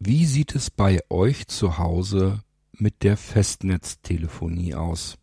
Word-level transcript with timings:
Wie 0.00 0.26
sieht 0.26 0.54
es 0.54 0.70
bei 0.70 1.00
euch 1.10 1.48
zu 1.48 1.78
Hause 1.78 2.44
mit 2.70 3.02
der 3.02 3.16
Festnetztelefonie 3.16 4.76
aus? 4.76 5.18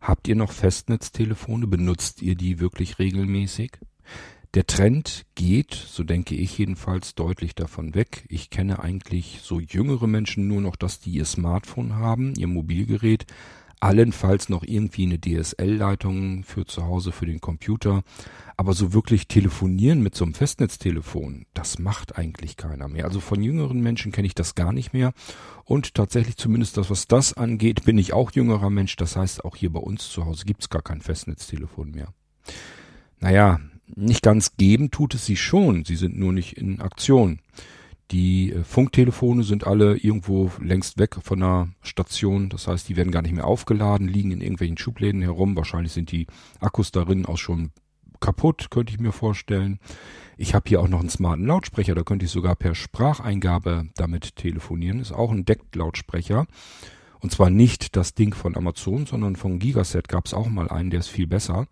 Habt 0.00 0.26
ihr 0.26 0.34
noch 0.34 0.50
Festnetztelefone? 0.50 1.68
Benutzt 1.68 2.20
ihr 2.20 2.34
die 2.34 2.58
wirklich 2.58 2.98
regelmäßig? 2.98 3.78
Der 4.54 4.66
Trend 4.66 5.24
geht, 5.36 5.74
so 5.74 6.02
denke 6.02 6.34
ich 6.34 6.58
jedenfalls, 6.58 7.14
deutlich 7.14 7.54
davon 7.54 7.94
weg. 7.94 8.26
Ich 8.28 8.50
kenne 8.50 8.80
eigentlich 8.80 9.38
so 9.40 9.60
jüngere 9.60 10.08
Menschen 10.08 10.48
nur 10.48 10.60
noch, 10.60 10.74
dass 10.74 10.98
die 10.98 11.12
ihr 11.12 11.24
Smartphone 11.24 11.94
haben, 11.94 12.34
ihr 12.34 12.48
Mobilgerät, 12.48 13.24
allenfalls 13.82 14.48
noch 14.48 14.62
irgendwie 14.62 15.04
eine 15.04 15.20
DSL-Leitung 15.20 16.44
für 16.44 16.64
zu 16.64 16.84
Hause, 16.84 17.10
für 17.10 17.26
den 17.26 17.40
Computer. 17.40 18.04
Aber 18.56 18.74
so 18.74 18.92
wirklich 18.92 19.26
telefonieren 19.26 20.02
mit 20.02 20.14
so 20.14 20.24
einem 20.24 20.34
Festnetztelefon, 20.34 21.46
das 21.52 21.80
macht 21.80 22.16
eigentlich 22.16 22.56
keiner 22.56 22.86
mehr. 22.86 23.06
Also 23.06 23.18
von 23.18 23.42
jüngeren 23.42 23.80
Menschen 23.80 24.12
kenne 24.12 24.26
ich 24.26 24.36
das 24.36 24.54
gar 24.54 24.72
nicht 24.72 24.92
mehr. 24.92 25.12
Und 25.64 25.94
tatsächlich 25.94 26.36
zumindest 26.36 26.76
das, 26.76 26.90
was 26.90 27.08
das 27.08 27.32
angeht, 27.32 27.84
bin 27.84 27.98
ich 27.98 28.12
auch 28.12 28.30
jüngerer 28.30 28.70
Mensch. 28.70 28.94
Das 28.96 29.16
heißt, 29.16 29.44
auch 29.44 29.56
hier 29.56 29.72
bei 29.72 29.80
uns 29.80 30.08
zu 30.10 30.26
Hause 30.26 30.44
gibt's 30.44 30.70
gar 30.70 30.82
kein 30.82 31.00
Festnetztelefon 31.00 31.90
mehr. 31.90 32.08
Naja, 33.18 33.58
nicht 33.86 34.22
ganz 34.22 34.56
geben 34.56 34.92
tut 34.92 35.14
es 35.14 35.26
sie 35.26 35.36
schon. 35.36 35.84
Sie 35.84 35.96
sind 35.96 36.16
nur 36.16 36.32
nicht 36.32 36.56
in 36.56 36.80
Aktion. 36.80 37.40
Die 38.10 38.52
äh, 38.52 38.64
Funktelefone 38.64 39.42
sind 39.42 39.66
alle 39.66 39.96
irgendwo 39.96 40.50
längst 40.60 40.98
weg 40.98 41.16
von 41.22 41.40
der 41.40 41.68
Station. 41.82 42.48
Das 42.48 42.66
heißt, 42.66 42.88
die 42.88 42.96
werden 42.96 43.12
gar 43.12 43.22
nicht 43.22 43.34
mehr 43.34 43.46
aufgeladen, 43.46 44.08
liegen 44.08 44.30
in 44.30 44.40
irgendwelchen 44.40 44.78
Schubläden 44.78 45.22
herum. 45.22 45.56
Wahrscheinlich 45.56 45.92
sind 45.92 46.10
die 46.12 46.26
Akkus 46.60 46.92
darin 46.92 47.26
auch 47.26 47.38
schon 47.38 47.70
kaputt, 48.20 48.70
könnte 48.70 48.92
ich 48.92 49.00
mir 49.00 49.12
vorstellen. 49.12 49.78
Ich 50.38 50.54
habe 50.54 50.68
hier 50.68 50.80
auch 50.80 50.88
noch 50.88 51.00
einen 51.00 51.10
smarten 51.10 51.46
Lautsprecher, 51.46 51.94
da 51.94 52.02
könnte 52.02 52.24
ich 52.24 52.30
sogar 52.30 52.56
per 52.56 52.74
Spracheingabe 52.74 53.88
damit 53.96 54.36
telefonieren. 54.36 55.00
Ist 55.00 55.12
auch 55.12 55.30
ein 55.30 55.44
Deckt-Lautsprecher. 55.44 56.46
Und 57.20 57.30
zwar 57.30 57.50
nicht 57.50 57.94
das 57.94 58.14
Ding 58.14 58.34
von 58.34 58.56
Amazon, 58.56 59.06
sondern 59.06 59.36
von 59.36 59.58
Gigaset 59.58 60.08
gab 60.08 60.26
es 60.26 60.34
auch 60.34 60.48
mal 60.48 60.68
einen, 60.68 60.90
der 60.90 61.00
ist 61.00 61.08
viel 61.08 61.26
besser. 61.28 61.68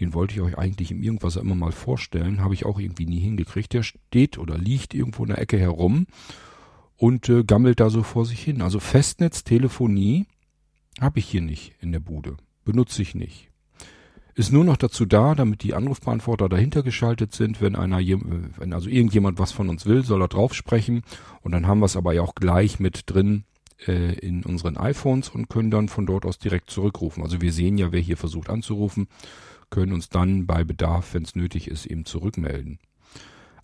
Den 0.00 0.14
wollte 0.14 0.34
ich 0.34 0.40
euch 0.40 0.58
eigentlich 0.58 0.90
im 0.90 1.02
Irgendwas 1.02 1.36
immer 1.36 1.54
mal 1.54 1.72
vorstellen, 1.72 2.40
habe 2.40 2.54
ich 2.54 2.66
auch 2.66 2.78
irgendwie 2.78 3.06
nie 3.06 3.20
hingekriegt. 3.20 3.72
Der 3.72 3.82
steht 3.82 4.38
oder 4.38 4.58
liegt 4.58 4.94
irgendwo 4.94 5.24
in 5.24 5.30
der 5.30 5.38
Ecke 5.38 5.58
herum 5.58 6.06
und 6.96 7.28
äh, 7.28 7.44
gammelt 7.44 7.80
da 7.80 7.90
so 7.90 8.02
vor 8.02 8.26
sich 8.26 8.42
hin. 8.42 8.62
Also 8.62 8.80
Festnetztelefonie 8.80 10.26
habe 11.00 11.18
ich 11.18 11.26
hier 11.26 11.42
nicht 11.42 11.74
in 11.80 11.92
der 11.92 12.00
Bude. 12.00 12.36
Benutze 12.64 13.02
ich 13.02 13.14
nicht. 13.14 13.50
Ist 14.36 14.52
nur 14.52 14.64
noch 14.64 14.76
dazu 14.76 15.06
da, 15.06 15.36
damit 15.36 15.62
die 15.62 15.74
Anrufbeantworter 15.74 16.48
dahinter 16.48 16.82
geschaltet 16.82 17.32
sind. 17.32 17.60
Wenn 17.60 17.76
einer, 17.76 17.98
wenn 17.98 18.72
also 18.72 18.88
irgendjemand 18.88 19.38
was 19.38 19.52
von 19.52 19.68
uns 19.68 19.86
will, 19.86 20.04
soll 20.04 20.22
er 20.22 20.28
drauf 20.28 20.54
sprechen. 20.54 21.02
Und 21.42 21.52
dann 21.52 21.68
haben 21.68 21.78
wir 21.78 21.86
es 21.86 21.96
aber 21.96 22.14
ja 22.14 22.22
auch 22.22 22.34
gleich 22.34 22.80
mit 22.80 23.02
drin 23.06 23.44
äh, 23.86 24.14
in 24.18 24.42
unseren 24.42 24.76
iPhones 24.76 25.28
und 25.28 25.48
können 25.48 25.70
dann 25.70 25.88
von 25.88 26.06
dort 26.06 26.26
aus 26.26 26.38
direkt 26.38 26.68
zurückrufen. 26.68 27.22
Also 27.22 27.40
wir 27.40 27.52
sehen 27.52 27.78
ja, 27.78 27.92
wer 27.92 28.00
hier 28.00 28.16
versucht 28.16 28.50
anzurufen 28.50 29.06
können 29.74 29.92
uns 29.92 30.08
dann 30.08 30.46
bei 30.46 30.62
Bedarf, 30.62 31.14
wenn 31.14 31.24
es 31.24 31.34
nötig 31.34 31.66
ist, 31.66 31.84
eben 31.84 32.04
zurückmelden. 32.04 32.78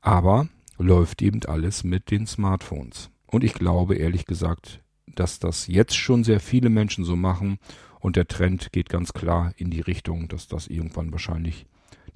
Aber 0.00 0.48
läuft 0.76 1.22
eben 1.22 1.40
alles 1.44 1.84
mit 1.84 2.10
den 2.10 2.26
Smartphones. 2.26 3.10
Und 3.26 3.44
ich 3.44 3.54
glaube 3.54 3.94
ehrlich 3.94 4.26
gesagt, 4.26 4.80
dass 5.06 5.38
das 5.38 5.68
jetzt 5.68 5.96
schon 5.96 6.24
sehr 6.24 6.40
viele 6.40 6.68
Menschen 6.68 7.04
so 7.04 7.14
machen 7.14 7.60
und 8.00 8.16
der 8.16 8.26
Trend 8.26 8.72
geht 8.72 8.88
ganz 8.88 9.12
klar 9.12 9.52
in 9.56 9.70
die 9.70 9.82
Richtung, 9.82 10.26
dass 10.26 10.48
das 10.48 10.66
irgendwann 10.66 11.12
wahrscheinlich 11.12 11.66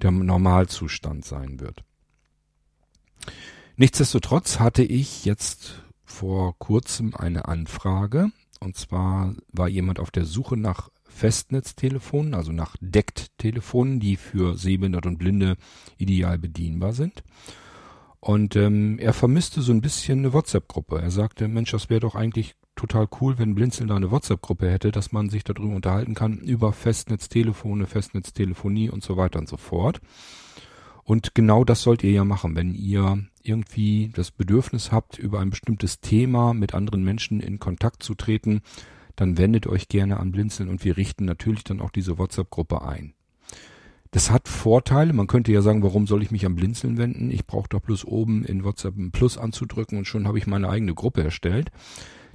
der 0.01 0.11
Normalzustand 0.11 1.23
sein 1.23 1.61
wird. 1.61 1.85
Nichtsdestotrotz 3.77 4.59
hatte 4.59 4.83
ich 4.83 5.23
jetzt 5.23 5.83
vor 6.03 6.59
kurzem 6.59 7.15
eine 7.15 7.47
Anfrage 7.47 8.29
und 8.59 8.75
zwar 8.75 9.35
war 9.53 9.69
jemand 9.69 10.01
auf 10.01 10.11
der 10.11 10.25
Suche 10.25 10.57
nach 10.57 10.89
Festnetztelefonen, 11.15 12.33
also 12.33 12.51
nach 12.51 12.75
Deckt-Telefonen, 12.81 14.01
die 14.01 14.17
für 14.17 14.57
Sehbehinderte 14.57 15.07
und 15.07 15.17
Blinde 15.17 15.55
ideal 15.97 16.37
bedienbar 16.37 16.91
sind. 16.91 17.23
Und 18.19 18.55
ähm, 18.55 18.99
er 18.99 19.13
vermisste 19.13 19.61
so 19.61 19.71
ein 19.71 19.81
bisschen 19.81 20.19
eine 20.19 20.33
WhatsApp-Gruppe. 20.33 20.99
Er 21.01 21.11
sagte, 21.11 21.47
Mensch, 21.47 21.71
das 21.71 21.89
wäre 21.89 22.01
doch 22.01 22.15
eigentlich 22.15 22.55
total 22.75 23.07
cool, 23.21 23.39
wenn 23.39 23.55
Blinzeln 23.55 23.87
da 23.87 23.95
eine 23.95 24.11
WhatsApp-Gruppe 24.11 24.69
hätte, 24.69 24.91
dass 24.91 25.13
man 25.13 25.29
sich 25.29 25.45
darüber 25.45 25.73
unterhalten 25.73 26.15
kann, 26.15 26.39
über 26.39 26.73
Festnetztelefone, 26.73 27.87
Festnetztelefonie 27.87 28.89
und 28.89 29.03
so 29.03 29.15
weiter 29.15 29.39
und 29.39 29.47
so 29.47 29.57
fort. 29.57 30.01
Und 31.03 31.33
genau 31.33 31.63
das 31.63 31.83
sollt 31.83 32.03
ihr 32.03 32.11
ja 32.11 32.25
machen, 32.25 32.55
wenn 32.55 32.73
ihr 32.73 33.23
irgendwie 33.41 34.11
das 34.13 34.31
Bedürfnis 34.31 34.91
habt, 34.91 35.17
über 35.17 35.39
ein 35.39 35.51
bestimmtes 35.51 36.01
Thema 36.01 36.53
mit 36.53 36.73
anderen 36.73 37.03
Menschen 37.03 37.39
in 37.39 37.59
Kontakt 37.59 38.03
zu 38.03 38.15
treten, 38.15 38.63
dann 39.15 39.37
wendet 39.37 39.67
euch 39.67 39.87
gerne 39.87 40.19
an 40.19 40.31
Blinzeln 40.31 40.69
und 40.69 40.83
wir 40.83 40.97
richten 40.97 41.25
natürlich 41.25 41.63
dann 41.63 41.81
auch 41.81 41.91
diese 41.91 42.17
WhatsApp-Gruppe 42.17 42.81
ein. 42.81 43.13
Das 44.11 44.31
hat 44.31 44.47
Vorteile. 44.47 45.11
Man 45.11 45.27
könnte 45.27 45.51
ja 45.51 45.61
sagen, 45.61 45.83
warum 45.83 46.07
soll 46.07 46.23
ich 46.23 46.31
mich 46.31 46.45
an 46.45 46.55
Blinzeln 46.55 46.97
wenden? 46.97 47.31
Ich 47.31 47.45
brauche 47.45 47.67
doch 47.67 47.81
bloß 47.81 48.05
oben 48.05 48.45
in 48.45 48.63
WhatsApp 48.63 48.95
ein 48.97 49.11
Plus 49.11 49.37
anzudrücken 49.37 49.97
und 49.97 50.05
schon 50.05 50.25
habe 50.25 50.37
ich 50.37 50.47
meine 50.47 50.69
eigene 50.69 50.93
Gruppe 50.93 51.21
erstellt. 51.23 51.69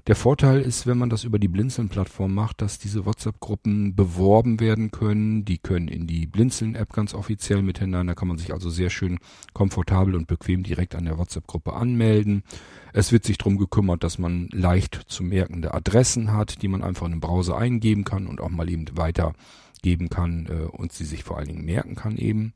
Der 0.06 0.16
Vorteil 0.16 0.60
ist, 0.60 0.86
wenn 0.86 0.98
man 0.98 1.10
das 1.10 1.24
über 1.24 1.38
die 1.38 1.48
Blinzeln-Plattform 1.48 2.34
macht, 2.34 2.62
dass 2.62 2.78
diese 2.78 3.04
WhatsApp-Gruppen 3.04 3.94
beworben 3.94 4.58
werden 4.58 4.90
können. 4.90 5.44
Die 5.44 5.58
können 5.58 5.88
in 5.88 6.06
die 6.06 6.26
Blinzeln-App 6.26 6.92
ganz 6.92 7.14
offiziell 7.14 7.62
mit 7.62 7.78
hinein. 7.78 8.06
Da 8.06 8.14
kann 8.14 8.28
man 8.28 8.38
sich 8.38 8.52
also 8.52 8.70
sehr 8.70 8.90
schön 8.90 9.18
komfortabel 9.52 10.14
und 10.14 10.26
bequem 10.26 10.62
direkt 10.62 10.94
an 10.94 11.04
der 11.04 11.18
WhatsApp-Gruppe 11.18 11.74
anmelden. 11.74 12.44
Es 12.92 13.12
wird 13.12 13.24
sich 13.24 13.38
darum 13.38 13.58
gekümmert, 13.58 14.02
dass 14.02 14.18
man 14.18 14.48
leicht 14.52 14.94
zu 15.06 15.22
merkende 15.22 15.74
Adressen 15.74 16.32
hat, 16.32 16.62
die 16.62 16.68
man 16.68 16.82
einfach 16.82 17.06
in 17.06 17.12
den 17.12 17.20
Browser 17.20 17.58
eingeben 17.58 18.04
kann 18.04 18.26
und 18.26 18.40
auch 18.40 18.48
mal 18.48 18.70
eben 18.70 18.86
weitergeben 18.96 20.08
kann 20.08 20.46
äh, 20.46 20.64
und 20.64 20.92
sie 20.92 21.04
sich 21.04 21.24
vor 21.24 21.36
allen 21.36 21.48
Dingen 21.48 21.64
merken 21.64 21.94
kann 21.94 22.16
eben. 22.16 22.54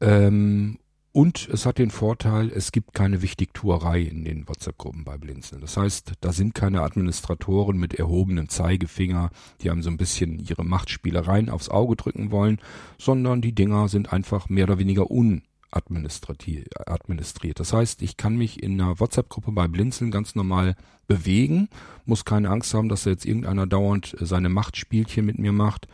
Ähm, 0.00 0.78
und 1.12 1.48
es 1.52 1.66
hat 1.66 1.76
den 1.76 1.90
Vorteil, 1.90 2.50
es 2.50 2.72
gibt 2.72 2.94
keine 2.94 3.20
Wichtigtuerei 3.20 4.00
in 4.00 4.24
den 4.24 4.48
WhatsApp-Gruppen 4.48 5.04
bei 5.04 5.18
Blinzeln. 5.18 5.60
Das 5.60 5.76
heißt, 5.76 6.12
da 6.22 6.32
sind 6.32 6.54
keine 6.54 6.80
Administratoren 6.80 7.76
mit 7.76 7.92
erhobenem 7.94 8.48
Zeigefinger, 8.48 9.28
die 9.60 9.70
einem 9.70 9.82
so 9.82 9.90
ein 9.90 9.98
bisschen 9.98 10.38
ihre 10.38 10.64
Machtspielereien 10.64 11.50
aufs 11.50 11.68
Auge 11.68 11.96
drücken 11.96 12.30
wollen, 12.30 12.60
sondern 12.98 13.42
die 13.42 13.54
Dinger 13.54 13.88
sind 13.88 14.10
einfach 14.10 14.48
mehr 14.48 14.64
oder 14.64 14.78
weniger 14.78 15.10
unadministriert. 15.10 17.60
Das 17.60 17.74
heißt, 17.74 18.00
ich 18.00 18.16
kann 18.16 18.36
mich 18.36 18.62
in 18.62 18.80
einer 18.80 18.98
WhatsApp-Gruppe 18.98 19.52
bei 19.52 19.68
Blinzeln 19.68 20.10
ganz 20.10 20.34
normal 20.34 20.76
bewegen, 21.08 21.68
muss 22.06 22.24
keine 22.24 22.48
Angst 22.48 22.72
haben, 22.72 22.88
dass 22.88 23.04
da 23.04 23.10
jetzt 23.10 23.26
irgendeiner 23.26 23.66
dauernd 23.66 24.16
seine 24.18 24.48
Machtspielchen 24.48 25.26
mit 25.26 25.38
mir 25.38 25.52
macht 25.52 25.88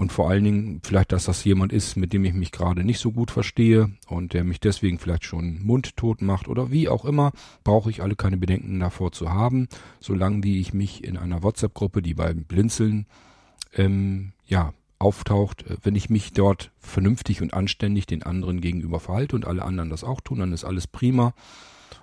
und 0.00 0.12
vor 0.12 0.30
allen 0.30 0.44
Dingen 0.44 0.80
vielleicht, 0.82 1.12
dass 1.12 1.26
das 1.26 1.44
jemand 1.44 1.74
ist, 1.74 1.94
mit 1.94 2.14
dem 2.14 2.24
ich 2.24 2.32
mich 2.32 2.52
gerade 2.52 2.84
nicht 2.84 3.00
so 3.00 3.12
gut 3.12 3.30
verstehe 3.30 3.90
und 4.08 4.32
der 4.32 4.44
mich 4.44 4.58
deswegen 4.58 4.98
vielleicht 4.98 5.26
schon 5.26 5.62
mundtot 5.62 6.22
macht 6.22 6.48
oder 6.48 6.70
wie 6.70 6.88
auch 6.88 7.04
immer, 7.04 7.32
brauche 7.64 7.90
ich 7.90 8.00
alle 8.02 8.16
keine 8.16 8.38
Bedenken 8.38 8.80
davor 8.80 9.12
zu 9.12 9.28
haben, 9.28 9.68
solange 10.00 10.42
wie 10.42 10.58
ich 10.58 10.72
mich 10.72 11.04
in 11.04 11.18
einer 11.18 11.42
WhatsApp-Gruppe, 11.42 12.00
die 12.00 12.14
beim 12.14 12.44
Blinzeln 12.44 13.04
ähm, 13.74 14.32
ja 14.46 14.72
auftaucht, 14.98 15.66
äh, 15.66 15.76
wenn 15.82 15.96
ich 15.96 16.08
mich 16.08 16.32
dort 16.32 16.70
vernünftig 16.78 17.42
und 17.42 17.52
anständig 17.52 18.06
den 18.06 18.22
anderen 18.22 18.62
gegenüber 18.62 19.00
verhalte 19.00 19.36
und 19.36 19.46
alle 19.46 19.66
anderen 19.66 19.90
das 19.90 20.02
auch 20.02 20.22
tun, 20.22 20.38
dann 20.38 20.54
ist 20.54 20.64
alles 20.64 20.86
prima. 20.86 21.34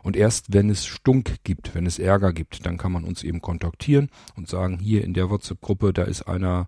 Und 0.03 0.15
erst 0.15 0.53
wenn 0.53 0.69
es 0.69 0.85
Stunk 0.85 1.37
gibt, 1.43 1.73
wenn 1.73 1.87
es 1.87 1.97
Ärger 1.97 2.31
gibt, 2.31 2.63
dann 2.63 2.77
kann 2.77 2.91
man 2.91 3.05
uns 3.05 3.23
eben 3.23 3.41
kontaktieren 3.41 4.11
und 4.35 4.47
sagen, 4.47 4.77
hier 4.77 5.03
in 5.03 5.15
der 5.15 5.31
WhatsApp-Gruppe, 5.31 5.93
da 5.93 6.03
ist 6.03 6.27
einer, 6.27 6.67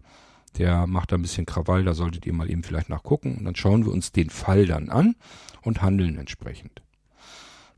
der 0.52 0.88
macht 0.88 1.12
da 1.12 1.18
ein 1.18 1.22
bisschen 1.22 1.46
Krawall, 1.46 1.84
da 1.84 1.94
solltet 1.94 2.26
ihr 2.26 2.34
mal 2.34 2.50
eben 2.50 2.64
vielleicht 2.64 2.90
nachgucken 2.90 3.38
und 3.38 3.46
dann 3.46 3.56
schauen 3.56 3.86
wir 3.86 3.92
uns 3.92 4.12
den 4.12 4.30
Fall 4.30 4.66
dann 4.66 4.90
an 4.90 5.16
und 5.62 5.82
handeln 5.82 6.18
entsprechend. 6.18 6.82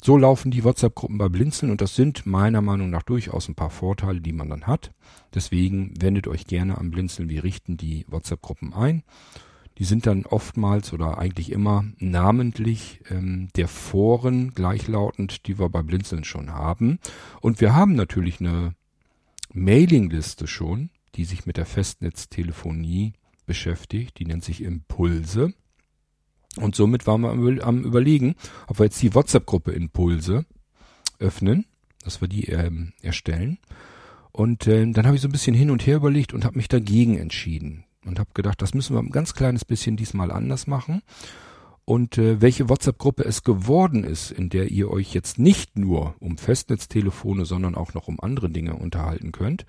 So 0.03 0.17
laufen 0.17 0.49
die 0.49 0.63
WhatsApp-Gruppen 0.63 1.19
bei 1.19 1.29
Blinzeln 1.29 1.71
und 1.71 1.79
das 1.79 1.95
sind 1.95 2.25
meiner 2.25 2.61
Meinung 2.61 2.89
nach 2.89 3.03
durchaus 3.03 3.47
ein 3.47 3.53
paar 3.53 3.69
Vorteile, 3.69 4.19
die 4.19 4.33
man 4.33 4.49
dann 4.49 4.65
hat. 4.65 4.91
Deswegen 5.35 5.93
wendet 6.01 6.27
euch 6.27 6.47
gerne 6.47 6.79
an 6.79 6.89
Blinzeln. 6.89 7.29
Wir 7.29 7.43
richten 7.43 7.77
die 7.77 8.05
WhatsApp-Gruppen 8.07 8.73
ein. 8.73 9.03
Die 9.77 9.83
sind 9.85 10.07
dann 10.07 10.25
oftmals 10.25 10.91
oder 10.91 11.19
eigentlich 11.19 11.51
immer 11.51 11.85
namentlich 11.99 13.01
ähm, 13.11 13.49
der 13.55 13.67
Foren 13.67 14.55
gleichlautend, 14.55 15.45
die 15.45 15.59
wir 15.59 15.69
bei 15.69 15.83
Blinzeln 15.83 16.23
schon 16.23 16.51
haben. 16.51 16.99
Und 17.39 17.61
wir 17.61 17.75
haben 17.75 17.93
natürlich 17.93 18.39
eine 18.39 18.73
Mailingliste 19.53 20.47
schon, 20.47 20.89
die 21.15 21.25
sich 21.25 21.45
mit 21.45 21.57
der 21.57 21.65
Festnetztelefonie 21.65 23.13
beschäftigt. 23.45 24.19
Die 24.19 24.25
nennt 24.25 24.43
sich 24.43 24.61
Impulse. 24.61 25.53
Und 26.57 26.75
somit 26.75 27.07
waren 27.07 27.21
wir 27.21 27.65
am 27.65 27.83
Überlegen, 27.83 28.35
ob 28.67 28.79
wir 28.79 28.85
jetzt 28.85 29.01
die 29.01 29.15
WhatsApp-Gruppe 29.15 29.71
Impulse 29.71 30.45
öffnen, 31.19 31.65
dass 32.03 32.19
wir 32.21 32.27
die 32.27 32.47
ähm, 32.47 32.93
erstellen. 33.01 33.57
Und 34.31 34.67
äh, 34.67 34.89
dann 34.91 35.05
habe 35.05 35.15
ich 35.15 35.21
so 35.21 35.27
ein 35.27 35.33
bisschen 35.33 35.55
hin 35.55 35.71
und 35.71 35.85
her 35.85 35.97
überlegt 35.97 36.33
und 36.33 36.45
habe 36.45 36.57
mich 36.57 36.67
dagegen 36.67 37.17
entschieden 37.17 37.85
und 38.05 38.19
habe 38.19 38.31
gedacht, 38.33 38.61
das 38.61 38.73
müssen 38.73 38.95
wir 38.95 39.01
ein 39.01 39.11
ganz 39.11 39.33
kleines 39.33 39.65
bisschen 39.65 39.97
diesmal 39.97 40.31
anders 40.31 40.67
machen. 40.67 41.01
und 41.85 42.17
äh, 42.17 42.41
welche 42.41 42.69
WhatsApp-Gruppe 42.69 43.23
es 43.25 43.43
geworden 43.43 44.03
ist, 44.03 44.31
in 44.31 44.49
der 44.49 44.71
ihr 44.71 44.89
euch 44.89 45.13
jetzt 45.13 45.39
nicht 45.39 45.77
nur 45.77 46.15
um 46.19 46.37
Festnetztelefone, 46.37 47.45
sondern 47.45 47.75
auch 47.75 47.93
noch 47.93 48.07
um 48.07 48.19
andere 48.19 48.49
Dinge 48.49 48.75
unterhalten 48.75 49.31
könnt. 49.31 49.65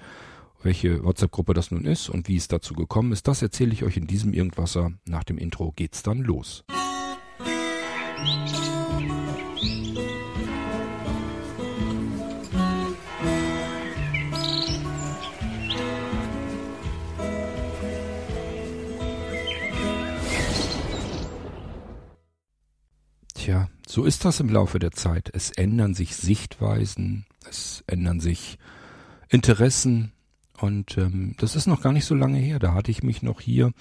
Welche 0.65 1.03
WhatsApp-Gruppe 1.03 1.55
das 1.55 1.73
nun 1.73 1.85
ist 1.85 2.09
und 2.09 2.29
wie 2.29 2.37
es 2.37 2.47
dazu 2.47 2.75
gekommen 2.75 3.11
ist, 3.11 3.27
das 3.27 3.43
erzähle 3.43 3.73
ich 3.73 3.83
euch 3.83 3.97
in 3.97 4.07
diesem 4.07 4.33
Irgendwasser. 4.33 4.93
Nach 5.05 5.25
dem 5.25 5.37
Intro 5.37 5.73
geht's 5.73 6.05
dann 6.05 6.21
los. 6.21 6.65
Tja, 23.35 23.69
so 23.89 24.05
ist 24.05 24.25
das 24.25 24.39
im 24.39 24.49
Laufe 24.49 24.79
der 24.79 24.93
Zeit. 24.93 25.29
Es 25.35 25.51
ändern 25.51 25.95
sich 25.95 26.15
Sichtweisen, 26.15 27.27
es 27.51 27.83
ändern 27.89 28.21
sich 28.21 28.59
Interessen 29.29 30.13
und 30.63 30.97
ähm, 30.97 31.35
das 31.39 31.57
ist 31.57 31.67
noch 31.67 31.81
gar 31.81 31.93
nicht 31.93 32.05
so 32.05 32.15
lange 32.15 32.39
her. 32.39 32.59
Da 32.59 32.75
hatte 32.75 32.91
ich 32.91 33.03
mich 33.03 33.23
noch 33.23 33.41
hier 33.41 33.73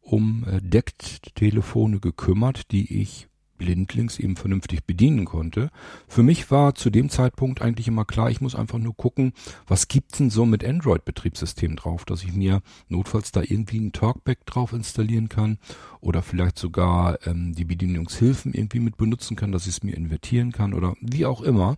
um 0.00 0.44
äh, 0.48 0.60
Deckt-Telefone 0.60 2.00
gekümmert, 2.00 2.70
die 2.72 3.00
ich 3.00 3.28
blindlings 3.56 4.18
eben 4.18 4.36
vernünftig 4.36 4.84
bedienen 4.84 5.26
konnte. 5.26 5.70
Für 6.08 6.22
mich 6.22 6.50
war 6.50 6.74
zu 6.74 6.90
dem 6.90 7.08
Zeitpunkt 7.08 7.62
eigentlich 7.62 7.88
immer 7.88 8.04
klar, 8.04 8.30
ich 8.30 8.40
muss 8.40 8.54
einfach 8.54 8.78
nur 8.78 8.96
gucken, 8.96 9.32
was 9.66 9.86
gibt's 9.86 10.18
denn 10.18 10.30
so 10.30 10.44
mit 10.44 10.64
Android-Betriebssystem 10.64 11.76
drauf, 11.76 12.04
dass 12.04 12.24
ich 12.24 12.32
mir 12.32 12.62
notfalls 12.88 13.30
da 13.30 13.42
irgendwie 13.42 13.78
ein 13.78 13.92
Talkback 13.92 14.44
drauf 14.46 14.72
installieren 14.72 15.28
kann 15.28 15.58
oder 16.00 16.22
vielleicht 16.22 16.58
sogar 16.58 17.18
ähm, 17.26 17.54
die 17.54 17.64
Bedienungshilfen 17.64 18.54
irgendwie 18.54 18.80
mit 18.80 18.96
benutzen 18.96 19.36
kann, 19.36 19.52
dass 19.52 19.66
ich 19.66 19.76
es 19.76 19.82
mir 19.82 19.96
invertieren 19.96 20.52
kann 20.52 20.74
oder 20.74 20.94
wie 21.00 21.26
auch 21.26 21.42
immer. 21.42 21.76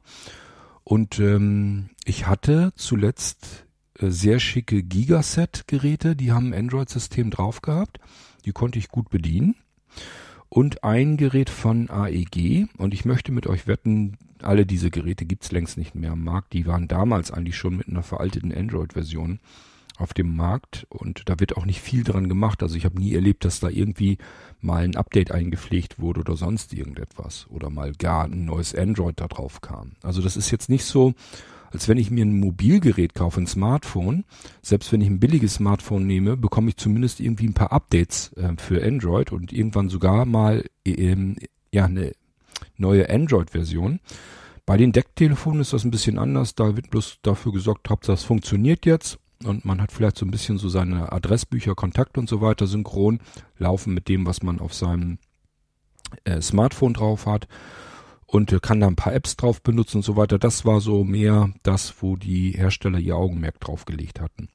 Und 0.82 1.18
ähm, 1.18 1.90
ich 2.04 2.26
hatte 2.26 2.72
zuletzt 2.76 3.65
sehr 4.00 4.40
schicke 4.40 4.82
Gigaset-Geräte, 4.82 6.16
die 6.16 6.32
haben 6.32 6.52
ein 6.52 6.58
Android-System 6.60 7.30
drauf 7.30 7.62
gehabt. 7.62 8.00
Die 8.44 8.52
konnte 8.52 8.78
ich 8.78 8.88
gut 8.88 9.10
bedienen 9.10 9.56
und 10.48 10.84
ein 10.84 11.16
Gerät 11.16 11.50
von 11.50 11.90
AEG. 11.90 12.68
Und 12.78 12.94
ich 12.94 13.04
möchte 13.04 13.32
mit 13.32 13.46
euch 13.46 13.66
wetten, 13.66 14.16
alle 14.42 14.66
diese 14.66 14.90
Geräte 14.90 15.24
gibt's 15.24 15.52
längst 15.52 15.76
nicht 15.78 15.94
mehr 15.94 16.12
am 16.12 16.24
Markt. 16.24 16.52
Die 16.52 16.66
waren 16.66 16.88
damals 16.88 17.30
eigentlich 17.30 17.56
schon 17.56 17.76
mit 17.76 17.88
einer 17.88 18.02
veralteten 18.02 18.54
Android-Version 18.54 19.40
auf 19.98 20.12
dem 20.12 20.36
Markt 20.36 20.86
und 20.90 21.28
da 21.28 21.40
wird 21.40 21.56
auch 21.56 21.64
nicht 21.64 21.80
viel 21.80 22.04
dran 22.04 22.28
gemacht. 22.28 22.62
Also 22.62 22.76
ich 22.76 22.84
habe 22.84 22.98
nie 22.98 23.14
erlebt, 23.14 23.44
dass 23.44 23.60
da 23.60 23.68
irgendwie 23.68 24.18
mal 24.60 24.84
ein 24.84 24.96
Update 24.96 25.30
eingepflegt 25.30 25.98
wurde 25.98 26.20
oder 26.20 26.36
sonst 26.36 26.74
irgendetwas 26.74 27.46
oder 27.48 27.70
mal 27.70 27.92
gar 27.92 28.24
ein 28.24 28.44
neues 28.44 28.74
Android 28.74 29.18
da 29.18 29.26
drauf 29.26 29.62
kam. 29.62 29.92
Also 30.02 30.20
das 30.20 30.36
ist 30.36 30.50
jetzt 30.50 30.68
nicht 30.68 30.84
so, 30.84 31.14
als 31.72 31.88
wenn 31.88 31.98
ich 31.98 32.10
mir 32.10 32.24
ein 32.24 32.38
Mobilgerät 32.38 33.14
kaufe, 33.14 33.40
ein 33.40 33.46
Smartphone. 33.46 34.24
Selbst 34.62 34.92
wenn 34.92 35.00
ich 35.00 35.08
ein 35.08 35.20
billiges 35.20 35.54
Smartphone 35.54 36.06
nehme, 36.06 36.36
bekomme 36.36 36.70
ich 36.70 36.76
zumindest 36.76 37.20
irgendwie 37.20 37.46
ein 37.46 37.54
paar 37.54 37.72
Updates 37.72 38.32
äh, 38.34 38.52
für 38.58 38.84
Android 38.84 39.32
und 39.32 39.52
irgendwann 39.52 39.88
sogar 39.88 40.24
mal 40.24 40.64
ähm, 40.84 41.36
ja 41.72 41.84
eine 41.84 42.12
neue 42.76 43.08
Android-Version. 43.10 44.00
Bei 44.64 44.76
den 44.76 44.92
Decktelefonen 44.92 45.60
ist 45.60 45.72
das 45.72 45.84
ein 45.84 45.90
bisschen 45.90 46.18
anders. 46.18 46.54
Da 46.54 46.76
wird 46.76 46.90
bloß 46.90 47.18
dafür 47.22 47.52
gesorgt, 47.52 47.88
habt 47.90 48.08
das 48.08 48.24
funktioniert 48.24 48.84
jetzt 48.86 49.18
und 49.44 49.64
man 49.64 49.80
hat 49.80 49.92
vielleicht 49.92 50.16
so 50.16 50.26
ein 50.26 50.30
bisschen 50.30 50.58
so 50.58 50.68
seine 50.68 51.12
Adressbücher, 51.12 51.74
Kontakt 51.74 52.18
und 52.18 52.28
so 52.28 52.40
weiter 52.40 52.66
synchron 52.66 53.20
laufen 53.58 53.94
mit 53.94 54.08
dem, 54.08 54.26
was 54.26 54.42
man 54.42 54.58
auf 54.58 54.74
seinem 54.74 55.18
äh, 56.24 56.40
Smartphone 56.40 56.94
drauf 56.94 57.26
hat 57.26 57.46
und 58.26 58.52
äh, 58.52 58.58
kann 58.60 58.80
da 58.80 58.86
ein 58.86 58.96
paar 58.96 59.14
Apps 59.14 59.36
drauf 59.36 59.62
benutzen 59.62 59.98
und 59.98 60.02
so 60.02 60.16
weiter. 60.16 60.38
Das 60.38 60.64
war 60.64 60.80
so 60.80 61.04
mehr 61.04 61.52
das, 61.62 61.94
wo 62.00 62.16
die 62.16 62.52
Hersteller 62.52 62.98
ihr 62.98 63.16
Augenmerk 63.16 63.60
drauf 63.60 63.84
gelegt 63.84 64.20
hatten. 64.20 64.48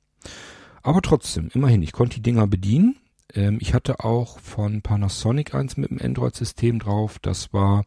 Aber 0.84 1.02
trotzdem, 1.02 1.50
immerhin, 1.54 1.82
ich 1.82 1.92
konnte 1.92 2.16
die 2.16 2.24
Dinger 2.24 2.48
bedienen. 2.48 2.98
Ähm, 3.34 3.58
ich 3.62 3.74
hatte 3.74 4.00
auch 4.04 4.40
von 4.40 4.82
Panasonic 4.82 5.54
eins 5.54 5.78
mit 5.78 5.92
dem 5.92 6.02
Android-System 6.02 6.80
drauf. 6.80 7.20
Das 7.20 7.54
war 7.54 7.86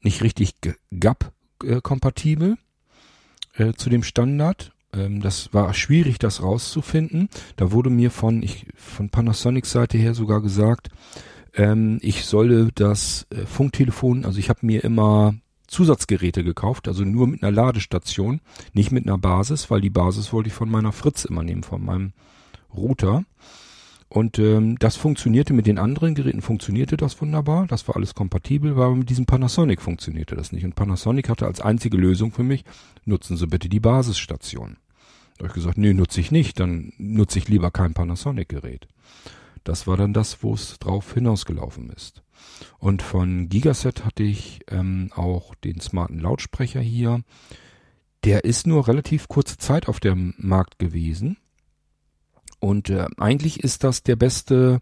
nicht 0.00 0.22
richtig 0.22 0.54
GAP-kompatibel 0.90 2.56
äh, 3.54 3.72
zu 3.74 3.90
dem 3.90 4.02
Standard. 4.02 4.72
Ähm, 4.92 5.20
das 5.20 5.52
war 5.54 5.72
schwierig, 5.74 6.18
das 6.18 6.42
rauszufinden. 6.42 7.28
Da 7.56 7.72
wurde 7.72 7.90
mir 7.90 8.10
von, 8.10 8.42
ich, 8.42 8.66
von 8.74 9.10
Panasonic 9.10 9.66
Seite 9.66 9.98
her 9.98 10.14
sogar 10.14 10.42
gesagt, 10.42 10.88
ähm, 11.58 11.98
ich 12.00 12.24
solle 12.24 12.70
das 12.74 13.26
äh, 13.30 13.44
Funktelefon, 13.44 14.24
also 14.24 14.38
ich 14.38 14.48
habe 14.48 14.64
mir 14.64 14.84
immer 14.84 15.34
Zusatzgeräte 15.66 16.44
gekauft, 16.44 16.88
also 16.88 17.04
nur 17.04 17.26
mit 17.26 17.42
einer 17.42 17.52
Ladestation, 17.52 18.40
nicht 18.72 18.90
mit 18.90 19.06
einer 19.06 19.18
Basis, 19.18 19.70
weil 19.70 19.82
die 19.82 19.90
Basis 19.90 20.32
wollte 20.32 20.48
ich 20.48 20.54
von 20.54 20.70
meiner 20.70 20.92
Fritz 20.92 21.26
immer 21.26 21.42
nehmen, 21.42 21.62
von 21.62 21.84
meinem 21.84 22.12
Router. 22.74 23.24
Und 24.08 24.38
ähm, 24.38 24.78
das 24.78 24.96
funktionierte 24.96 25.52
mit 25.52 25.66
den 25.66 25.78
anderen 25.78 26.14
Geräten, 26.14 26.40
funktionierte 26.40 26.96
das 26.96 27.20
wunderbar, 27.20 27.66
das 27.66 27.86
war 27.88 27.96
alles 27.96 28.14
kompatibel, 28.14 28.70
aber 28.72 28.94
mit 28.94 29.10
diesem 29.10 29.26
Panasonic 29.26 29.82
funktionierte 29.82 30.34
das 30.34 30.52
nicht. 30.52 30.64
Und 30.64 30.74
Panasonic 30.74 31.28
hatte 31.28 31.46
als 31.46 31.60
einzige 31.60 31.98
Lösung 31.98 32.32
für 32.32 32.44
mich, 32.44 32.64
nutzen 33.04 33.36
Sie 33.36 33.46
bitte 33.46 33.68
die 33.68 33.80
Basisstation. 33.80 34.78
Da 35.36 35.40
habe 35.40 35.48
ich 35.48 35.54
gesagt, 35.54 35.76
nee, 35.76 35.92
nutze 35.92 36.20
ich 36.20 36.30
nicht, 36.30 36.58
dann 36.58 36.92
nutze 36.96 37.38
ich 37.38 37.48
lieber 37.48 37.70
kein 37.70 37.92
Panasonic-Gerät. 37.92 38.88
Das 39.68 39.86
war 39.86 39.98
dann 39.98 40.14
das, 40.14 40.42
wo 40.42 40.54
es 40.54 40.78
drauf 40.78 41.12
hinausgelaufen 41.12 41.90
ist. 41.90 42.22
Und 42.78 43.02
von 43.02 43.50
Gigaset 43.50 44.04
hatte 44.06 44.22
ich 44.22 44.60
ähm, 44.68 45.10
auch 45.14 45.54
den 45.56 45.80
smarten 45.80 46.18
Lautsprecher 46.18 46.80
hier. 46.80 47.22
Der 48.24 48.44
ist 48.44 48.66
nur 48.66 48.88
relativ 48.88 49.28
kurze 49.28 49.58
Zeit 49.58 49.86
auf 49.86 50.00
dem 50.00 50.32
Markt 50.38 50.78
gewesen. 50.78 51.36
Und 52.60 52.88
äh, 52.88 53.06
eigentlich 53.18 53.62
ist 53.62 53.84
das 53.84 54.02
der 54.02 54.16
beste 54.16 54.80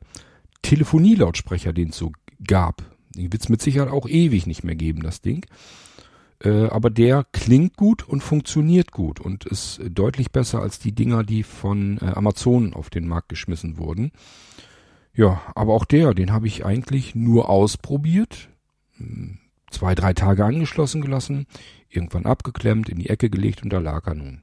Telefonielautsprecher, 0.62 1.73
den 1.73 1.88
es 1.88 1.97
so 1.97 2.12
gab. 2.47 2.85
Den 3.17 3.33
wird 3.33 3.43
es 3.43 3.49
mit 3.49 3.61
Sicherheit 3.61 3.91
auch 3.91 4.09
ewig 4.09 4.47
nicht 4.47 4.62
mehr 4.62 4.77
geben, 4.77 5.03
das 5.03 5.21
Ding. 5.21 5.47
Äh, 6.44 6.67
aber 6.69 6.91
der 6.91 7.27
klingt 7.33 7.77
gut 7.77 8.09
und 8.09 8.23
funktioniert 8.23 8.93
gut 8.93 9.19
und 9.19 9.47
ist 9.47 9.81
deutlich 9.91 10.31
besser 10.31 10.61
als 10.61 10.79
die 10.79 10.93
Dinger, 10.93 11.25
die 11.25 11.43
von 11.43 11.99
äh, 11.99 12.05
Amazon 12.05 12.73
auf 12.73 12.88
den 12.88 13.09
Markt 13.09 13.31
geschmissen 13.31 13.79
wurden. 13.79 14.12
Ja, 15.16 15.40
aber 15.54 15.72
auch 15.72 15.86
der, 15.86 16.12
den 16.12 16.30
habe 16.30 16.46
ich 16.46 16.66
eigentlich 16.66 17.14
nur 17.14 17.48
ausprobiert, 17.48 18.50
hm, 18.98 19.38
zwei, 19.70 19.94
drei 19.94 20.12
Tage 20.12 20.44
angeschlossen 20.44 21.00
gelassen, 21.00 21.46
irgendwann 21.88 22.26
abgeklemmt, 22.26 22.90
in 22.90 22.98
die 22.98 23.08
Ecke 23.08 23.30
gelegt 23.30 23.62
und 23.62 23.72
da 23.72 23.78
lag 23.78 24.06
er 24.06 24.14
nun. 24.14 24.42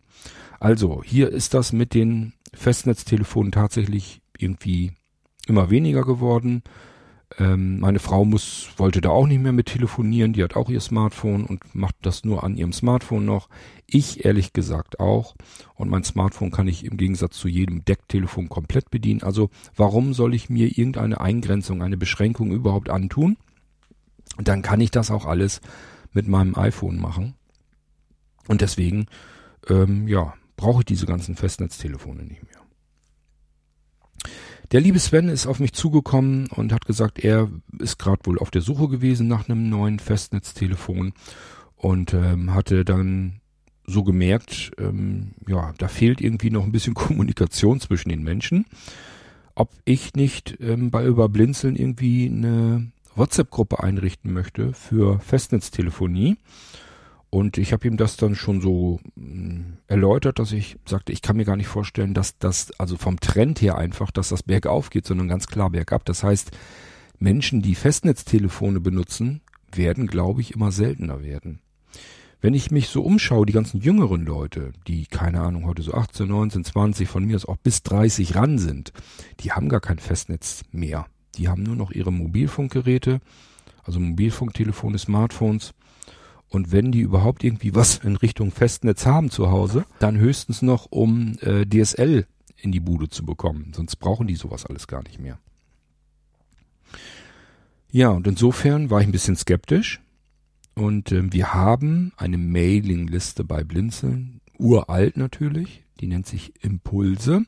Also, 0.60 1.04
hier 1.04 1.30
ist 1.30 1.54
das 1.54 1.74
mit 1.74 1.94
den 1.94 2.34
Festnetztelefonen 2.54 3.52
tatsächlich 3.52 4.22
irgendwie 4.38 4.94
immer 5.48 5.70
weniger 5.70 6.04
geworden. 6.04 6.64
Ähm, 7.40 7.80
meine 7.80 8.00
Frau 8.00 8.26
muss, 8.26 8.70
wollte 8.78 9.02
da 9.02 9.10
auch 9.10 9.28
nicht 9.28 9.42
mehr 9.42 9.52
mit 9.52 9.68
telefonieren, 9.68 10.34
die 10.34 10.44
hat 10.44 10.56
auch 10.56 10.70
ihr 10.70 10.80
Smartphone 10.80 11.46
und 11.46 11.74
macht 11.74 11.96
das 12.02 12.24
nur 12.24 12.44
an 12.44 12.56
ihrem 12.56 12.74
Smartphone 12.74 13.26
noch. 13.26 13.50
Ich 13.88 14.26
ehrlich 14.26 14.54
gesagt 14.54 15.00
auch. 15.00 15.36
Und 15.76 15.90
mein 15.90 16.04
Smartphone 16.04 16.52
kann 16.52 16.68
ich 16.68 16.86
im 16.86 16.98
Gegensatz 16.98 17.38
zu 17.38 17.48
jedem 17.48 17.84
Decktelefon 17.86 18.50
komplett 18.50 18.92
bedienen. 18.92 19.24
Also 19.24 19.50
warum 19.76 20.14
soll 20.14 20.34
ich 20.34 20.50
mir 20.50 20.68
irgendeine 20.68 21.22
Eingrenzung, 21.22 21.82
eine 21.82 21.98
Beschränkung 21.98 22.52
überhaupt 22.52 22.90
antun? 22.90 23.38
Dann 24.38 24.62
kann 24.62 24.82
ich 24.82 24.92
das 24.92 25.12
auch 25.12 25.26
alles 25.26 25.62
mit 26.12 26.28
meinem 26.28 26.56
iPhone 26.56 27.00
machen. 27.00 27.36
Und 28.48 28.62
deswegen, 28.62 29.08
ähm, 29.70 30.08
ja, 30.08 30.34
brauche 30.56 30.82
ich 30.82 30.86
diese 30.86 31.06
ganzen 31.06 31.36
Festnetztelefone 31.36 32.24
nicht 32.24 32.44
mehr. 32.44 32.53
Der 34.74 34.82
liebe 34.82 34.98
Sven 34.98 35.30
ist 35.30 35.46
auf 35.46 35.60
mich 35.60 35.74
zugekommen 35.74 36.48
und 36.48 36.74
hat 36.74 36.88
gesagt, 36.88 37.24
er 37.24 37.48
ist 37.78 38.00
gerade 38.00 38.26
wohl 38.26 38.40
auf 38.40 38.50
der 38.50 38.64
Suche 38.64 38.88
gewesen 38.88 39.28
nach 39.28 39.48
einem 39.48 39.70
neuen 39.70 40.00
Festnetztelefon 40.00 41.14
und 41.76 42.16
ähm, 42.16 42.56
hatte 42.56 42.84
dann 42.84 43.40
so 43.86 44.04
gemerkt, 44.04 44.72
ähm, 44.80 45.36
ja, 45.48 45.76
da 45.78 45.88
fehlt 45.88 46.22
irgendwie 46.22 46.50
noch 46.50 46.64
ein 46.64 46.72
bisschen 46.72 46.94
Kommunikation 46.96 47.80
zwischen 47.82 48.10
den 48.10 48.24
Menschen. 48.24 48.66
Ob 49.54 49.70
ich 49.86 50.16
nicht 50.16 50.58
ähm, 50.60 50.90
bei 50.90 51.06
Überblinzeln 51.06 51.76
irgendwie 51.76 52.26
eine 52.26 52.88
WhatsApp-Gruppe 53.14 53.84
einrichten 53.84 54.34
möchte 54.34 54.74
für 54.74 55.20
Festnetztelefonie. 55.20 56.38
Und 57.34 57.58
ich 57.58 57.74
habe 57.74 57.88
ihm 57.88 57.98
das 57.98 58.16
dann 58.16 58.36
schon 58.36 58.62
so 58.62 59.00
mh, 59.16 59.26
hm, 59.26 59.78
erläutert, 59.88 60.38
dass 60.38 60.52
ich 60.52 60.78
sagte, 60.86 61.12
ich 61.12 61.24
kann 61.24 61.36
mir 61.36 61.46
gar 61.46 61.56
nicht 61.56 61.66
vorstellen, 61.66 62.14
dass 62.14 62.38
das, 62.38 62.70
also 62.80 62.96
vom 62.96 63.20
Trend 63.20 63.60
her 63.60 63.76
einfach, 63.76 64.12
dass 64.12 64.30
das 64.30 64.44
bergauf 64.44 64.92
geht, 64.92 65.08
sondern 65.08 65.30
ganz 65.30 65.48
klar 65.48 65.72
bergab. 65.72 66.06
Das 66.06 66.24
heißt, 66.24 66.52
Menschen, 67.18 67.64
die 67.64 67.74
Festnetztelefone 67.74 68.80
benutzen, 68.80 69.42
werden, 69.72 70.06
glaube 70.06 70.42
ich, 70.42 70.54
immer 70.54 70.72
seltener 70.72 71.24
werden. 71.24 71.60
Wenn 72.40 72.54
ich 72.54 72.70
mich 72.70 72.90
so 72.90 73.02
umschaue, 73.02 73.48
die 73.48 73.54
ganzen 73.54 73.82
jüngeren 73.82 74.26
Leute, 74.26 74.72
die, 74.86 75.08
keine 75.08 75.42
Ahnung, 75.42 75.66
heute 75.66 75.82
so 75.82 75.96
18, 75.96 76.28
19, 76.28 76.64
20, 76.66 77.10
von 77.10 77.26
mir 77.26 77.36
aus 77.36 77.48
auch 77.48 77.58
bis 77.58 77.82
30 77.82 78.36
ran 78.36 78.60
sind, 78.60 78.94
die 79.40 79.54
haben 79.54 79.70
gar 79.70 79.82
kein 79.82 79.98
Festnetz 79.98 80.66
mehr. 80.72 81.08
Die 81.40 81.48
haben 81.48 81.64
nur 81.64 81.76
noch 81.76 81.90
ihre 81.90 82.14
Mobilfunkgeräte 82.14 83.22
Also 83.84 84.00
Mobilfunktelefone, 84.00 85.00
Smartphones. 85.00 85.74
Und 86.54 86.72
wenn 86.72 86.92
die 86.92 87.00
überhaupt 87.00 87.44
irgendwie 87.44 87.74
was 87.74 87.98
in 87.98 88.16
Richtung 88.16 88.52
Festnetz 88.52 89.08
haben 89.08 89.32
zu 89.32 89.50
Hause, 89.50 89.86
dann 89.98 90.20
höchstens 90.20 90.62
noch, 90.62 90.86
um 90.92 91.36
äh, 91.42 91.66
DSL 91.66 92.28
in 92.58 92.72
die 92.72 92.80
Bude 92.80 93.10
zu 93.10 93.26
bekommen. 93.26 93.72
Sonst 93.76 93.96
brauchen 93.96 94.28
die 94.28 94.36
sowas 94.36 94.64
alles 94.68 94.86
gar 94.86 95.02
nicht 95.02 95.20
mehr. 95.20 95.40
Ja, 97.90 98.10
und 98.10 98.28
insofern 98.28 98.92
war 98.92 99.02
ich 99.02 99.08
ein 99.08 99.12
bisschen 99.12 99.36
skeptisch. 99.36 100.00
Und 100.76 101.12
äh, 101.12 101.34
wir 101.34 101.56
haben 101.56 102.14
eine 102.18 102.38
Mailingliste 102.38 103.44
bei 103.44 103.64
Blinzeln, 103.64 104.40
uralt 104.60 105.18
natürlich, 105.18 105.84
die 106.02 106.08
nennt 106.08 106.28
sich 106.28 106.54
Impulse. 106.64 107.48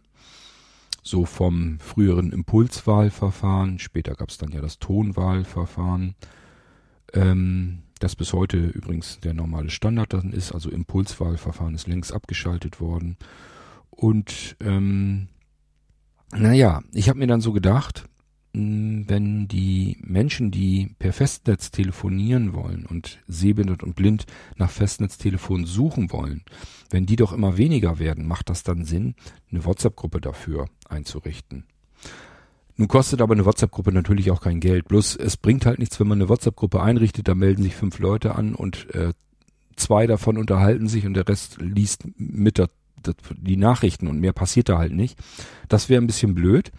So 1.04 1.26
vom 1.26 1.78
früheren 1.78 2.32
Impulswahlverfahren, 2.32 3.78
später 3.78 4.16
gab 4.16 4.30
es 4.30 4.40
dann 4.40 4.52
ja 4.52 4.62
das 4.62 4.80
Tonwahlverfahren, 4.80 6.16
ähm, 7.14 7.84
das 8.00 8.16
bis 8.16 8.34
heute 8.34 8.58
übrigens 8.58 9.20
der 9.20 9.34
normale 9.34 9.70
Standard 9.70 10.14
dann 10.14 10.32
ist, 10.32 10.52
also 10.52 10.70
Impulswahlverfahren 10.70 11.76
ist 11.76 11.88
längst 11.88 12.14
abgeschaltet 12.14 12.80
worden. 12.80 13.18
Und 13.90 14.58
ähm, 14.60 15.28
naja, 16.32 16.84
ich 16.92 17.08
habe 17.08 17.20
mir 17.20 17.28
dann 17.28 17.42
so 17.42 17.54
gedacht, 17.54 18.06
wenn 18.58 19.48
die 19.50 19.98
Menschen, 20.02 20.50
die 20.50 20.96
per 20.98 21.12
Festnetz 21.12 21.72
telefonieren 21.72 22.54
wollen 22.54 22.86
und 22.86 23.20
sehbehindert 23.28 23.84
und 23.84 23.96
blind 23.96 24.26
nach 24.56 24.70
Festnetztelefon 24.70 25.66
suchen 25.66 26.12
wollen, 26.12 26.44
wenn 26.90 27.06
die 27.06 27.18
doch 27.18 27.34
immer 27.34 27.58
weniger 27.58 28.00
werden, 28.00 28.26
macht 28.26 28.50
das 28.50 28.64
dann 28.64 28.86
Sinn, 28.86 29.16
eine 29.52 29.66
WhatsApp-Gruppe 29.66 30.22
dafür 30.22 30.70
einzurichten. 30.88 31.66
Nun 32.78 32.88
kostet 32.88 33.22
aber 33.22 33.34
eine 33.34 33.46
WhatsApp-Gruppe 33.46 33.92
natürlich 33.92 34.32
auch 34.32 34.42
kein 34.42 34.60
Geld. 34.60 34.88
Bloß 34.88 35.16
es 35.16 35.38
bringt 35.38 35.66
halt 35.66 35.80
nichts, 35.80 36.00
wenn 36.00 36.08
man 36.08 36.20
eine 36.20 36.30
WhatsApp-Gruppe 36.30 36.82
einrichtet, 36.82 37.28
da 37.28 37.36
melden 37.36 37.64
sich 37.64 37.76
fünf 37.76 38.00
Leute 38.00 38.36
an 38.36 38.54
und 38.54 38.94
äh, 38.94 39.14
zwei 39.76 40.08
davon 40.08 40.38
unterhalten 40.38 40.88
sich 40.88 41.06
und 41.06 41.14
der 41.14 41.28
Rest 41.28 41.58
liest 41.60 42.04
mit 42.18 42.58
der, 42.58 42.70
der, 43.06 43.16
die 43.38 43.58
Nachrichten 43.58 44.08
und 44.08 44.20
mehr 44.20 44.34
passiert 44.34 44.70
da 44.70 44.78
halt 44.78 44.94
nicht. 44.94 45.18
Das 45.70 45.88
wäre 45.88 46.02
ein 46.02 46.08
bisschen 46.08 46.36
blöd. 46.36 46.72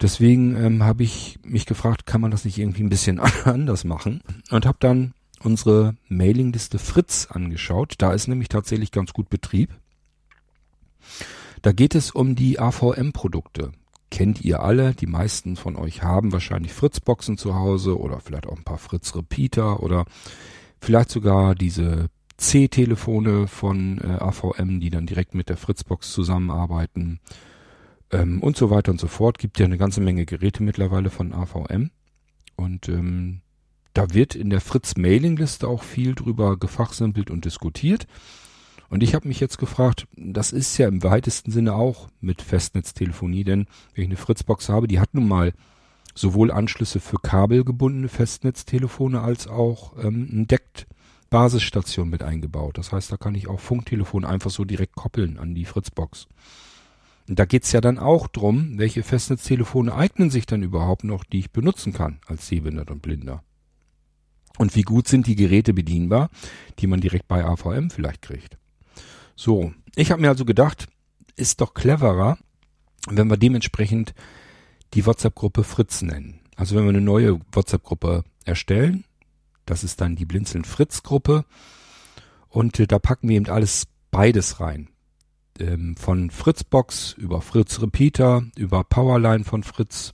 Deswegen 0.00 0.56
ähm, 0.56 0.82
habe 0.82 1.02
ich 1.02 1.38
mich 1.44 1.66
gefragt, 1.66 2.06
kann 2.06 2.22
man 2.22 2.30
das 2.30 2.46
nicht 2.46 2.56
irgendwie 2.56 2.82
ein 2.82 2.88
bisschen 2.88 3.20
anders 3.44 3.84
machen? 3.84 4.22
Und 4.50 4.64
habe 4.64 4.78
dann 4.80 5.12
unsere 5.42 5.96
Mailingliste 6.08 6.78
Fritz 6.78 7.28
angeschaut. 7.30 7.94
Da 7.98 8.12
ist 8.12 8.26
nämlich 8.26 8.48
tatsächlich 8.48 8.92
ganz 8.92 9.12
gut 9.12 9.28
Betrieb. 9.28 9.70
Da 11.60 11.72
geht 11.72 11.94
es 11.94 12.10
um 12.10 12.34
die 12.34 12.58
AVM-Produkte. 12.58 13.72
Kennt 14.10 14.40
ihr 14.42 14.60
alle, 14.62 14.94
die 14.94 15.06
meisten 15.06 15.56
von 15.56 15.76
euch 15.76 16.02
haben 16.02 16.32
wahrscheinlich 16.32 16.72
Fritz-Boxen 16.72 17.38
zu 17.38 17.54
Hause 17.54 17.98
oder 17.98 18.20
vielleicht 18.20 18.46
auch 18.46 18.56
ein 18.56 18.64
paar 18.64 18.78
Fritz-Repeater 18.78 19.82
oder 19.82 20.04
vielleicht 20.80 21.10
sogar 21.10 21.54
diese 21.54 22.08
C-Telefone 22.36 23.46
von 23.46 23.98
äh, 23.98 24.18
AVM, 24.18 24.80
die 24.80 24.90
dann 24.90 25.06
direkt 25.06 25.34
mit 25.34 25.48
der 25.48 25.56
Fritzbox 25.56 26.12
zusammenarbeiten 26.12 27.20
ähm, 28.10 28.42
und 28.42 28.56
so 28.56 28.70
weiter 28.70 28.90
und 28.90 29.00
so 29.00 29.08
fort. 29.08 29.38
Gibt 29.38 29.58
ja 29.58 29.66
eine 29.66 29.78
ganze 29.78 30.00
Menge 30.00 30.24
Geräte 30.24 30.62
mittlerweile 30.62 31.10
von 31.10 31.32
AVM. 31.32 31.90
Und 32.56 32.88
ähm, 32.88 33.42
da 33.92 34.12
wird 34.14 34.34
in 34.34 34.50
der 34.50 34.60
Fritz-Mailing-Liste 34.60 35.68
auch 35.68 35.82
viel 35.82 36.14
drüber 36.14 36.56
gefachsimpelt 36.56 37.30
und 37.30 37.44
diskutiert. 37.44 38.06
Und 38.90 39.04
ich 39.04 39.14
habe 39.14 39.28
mich 39.28 39.38
jetzt 39.38 39.58
gefragt, 39.58 40.08
das 40.16 40.52
ist 40.52 40.76
ja 40.76 40.88
im 40.88 41.04
weitesten 41.04 41.52
Sinne 41.52 41.74
auch 41.74 42.08
mit 42.20 42.42
Festnetztelefonie, 42.42 43.44
denn 43.44 43.66
wenn 43.94 44.02
ich 44.02 44.08
eine 44.08 44.16
Fritzbox 44.16 44.68
habe, 44.68 44.88
die 44.88 44.98
hat 44.98 45.14
nun 45.14 45.28
mal 45.28 45.52
sowohl 46.16 46.50
Anschlüsse 46.50 46.98
für 46.98 47.18
kabelgebundene 47.18 48.08
Festnetztelefone 48.08 49.20
als 49.20 49.46
auch 49.46 49.96
ähm, 50.02 50.28
ein 50.32 50.48
Deckt 50.48 50.88
Basisstation 51.30 52.10
mit 52.10 52.24
eingebaut. 52.24 52.76
Das 52.76 52.90
heißt, 52.90 53.12
da 53.12 53.16
kann 53.16 53.36
ich 53.36 53.46
auch 53.46 53.60
Funktelefon 53.60 54.24
einfach 54.24 54.50
so 54.50 54.64
direkt 54.64 54.96
koppeln 54.96 55.38
an 55.38 55.54
die 55.54 55.64
Fritzbox. 55.64 56.26
Und 57.28 57.38
da 57.38 57.44
geht's 57.44 57.70
ja 57.70 57.80
dann 57.80 57.98
auch 57.98 58.26
drum, 58.26 58.76
welche 58.76 59.04
Festnetztelefone 59.04 59.94
eignen 59.94 60.30
sich 60.30 60.46
dann 60.46 60.64
überhaupt 60.64 61.04
noch, 61.04 61.22
die 61.22 61.38
ich 61.38 61.52
benutzen 61.52 61.92
kann 61.92 62.18
als 62.26 62.48
Sehbehindert 62.48 62.90
und 62.90 63.02
Blinder. 63.02 63.44
Und 64.58 64.74
wie 64.74 64.82
gut 64.82 65.06
sind 65.06 65.28
die 65.28 65.36
Geräte 65.36 65.72
bedienbar, 65.72 66.28
die 66.80 66.88
man 66.88 67.00
direkt 67.00 67.28
bei 67.28 67.44
AVM 67.44 67.90
vielleicht 67.90 68.22
kriegt. 68.22 68.58
So, 69.42 69.72
ich 69.96 70.10
habe 70.10 70.20
mir 70.20 70.28
also 70.28 70.44
gedacht, 70.44 70.86
ist 71.34 71.62
doch 71.62 71.72
cleverer, 71.72 72.36
wenn 73.08 73.28
wir 73.28 73.38
dementsprechend 73.38 74.12
die 74.92 75.06
WhatsApp-Gruppe 75.06 75.64
Fritz 75.64 76.02
nennen. 76.02 76.40
Also 76.56 76.76
wenn 76.76 76.84
wir 76.84 76.90
eine 76.90 77.00
neue 77.00 77.40
WhatsApp-Gruppe 77.50 78.24
erstellen, 78.44 79.04
das 79.64 79.82
ist 79.82 80.02
dann 80.02 80.14
die 80.14 80.26
Blinzeln 80.26 80.64
Fritz-Gruppe. 80.64 81.46
Und 82.50 82.80
äh, 82.80 82.86
da 82.86 82.98
packen 82.98 83.30
wir 83.30 83.36
eben 83.36 83.48
alles 83.48 83.86
beides 84.10 84.60
rein. 84.60 84.90
Ähm, 85.58 85.96
von 85.96 86.30
Fritzbox 86.30 87.14
über 87.14 87.40
Fritz 87.40 87.80
Repeater, 87.80 88.42
über 88.58 88.84
Powerline 88.84 89.44
von 89.44 89.62
Fritz 89.62 90.12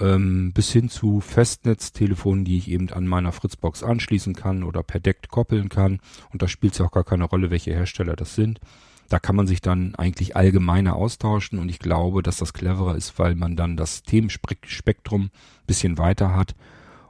ähm, 0.00 0.52
bis 0.52 0.72
hin 0.72 0.88
zu 0.88 1.20
Festnetztelefonen, 1.20 2.44
die 2.44 2.58
ich 2.58 2.70
eben 2.70 2.90
an 2.90 3.06
meiner 3.06 3.32
Fritzbox 3.32 3.82
anschließen 3.82 4.34
kann 4.34 4.62
oder 4.62 4.82
per 4.82 5.00
Deck 5.00 5.28
koppeln 5.28 5.68
kann. 5.68 6.00
Und 6.32 6.42
da 6.42 6.48
spielt 6.48 6.72
es 6.72 6.78
ja 6.78 6.86
auch 6.86 6.92
gar 6.92 7.04
keine 7.04 7.24
Rolle, 7.24 7.50
welche 7.50 7.72
Hersteller 7.72 8.16
das 8.16 8.34
sind. 8.34 8.60
Da 9.08 9.18
kann 9.18 9.36
man 9.36 9.46
sich 9.46 9.60
dann 9.60 9.94
eigentlich 9.96 10.36
allgemeiner 10.36 10.94
austauschen 10.94 11.58
und 11.58 11.68
ich 11.68 11.80
glaube, 11.80 12.22
dass 12.22 12.36
das 12.36 12.52
cleverer 12.52 12.94
ist, 12.94 13.18
weil 13.18 13.34
man 13.34 13.56
dann 13.56 13.76
das 13.76 14.04
Themenspektrum 14.04 15.30
bisschen 15.66 15.98
weiter 15.98 16.34
hat 16.34 16.54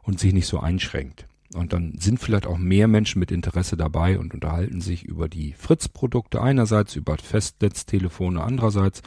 und 0.02 0.18
sich 0.18 0.32
nicht 0.32 0.47
so 0.47 0.61
einschränkt. 0.61 1.26
Und 1.52 1.73
dann 1.73 1.94
sind 1.99 2.20
vielleicht 2.20 2.47
auch 2.47 2.59
mehr 2.59 2.88
Menschen 2.88 3.18
mit 3.18 3.30
Interesse 3.30 3.76
dabei 3.76 4.18
und 4.18 4.35
unterhalten 4.35 4.80
sich 4.80 5.04
über 5.04 5.28
die 5.28 5.52
Fritz-Produkte 5.52 6.40
einerseits, 6.40 6.97
über 6.97 7.16
Festnetztelefone 7.18 8.42
andererseits. 8.42 9.02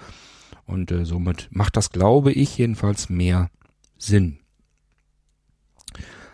Und 0.65 0.91
äh, 0.91 1.05
somit 1.05 1.47
macht 1.51 1.77
das, 1.77 1.89
glaube 1.89 2.31
ich, 2.31 2.57
jedenfalls 2.57 3.09
mehr 3.09 3.49
Sinn. 4.05 4.39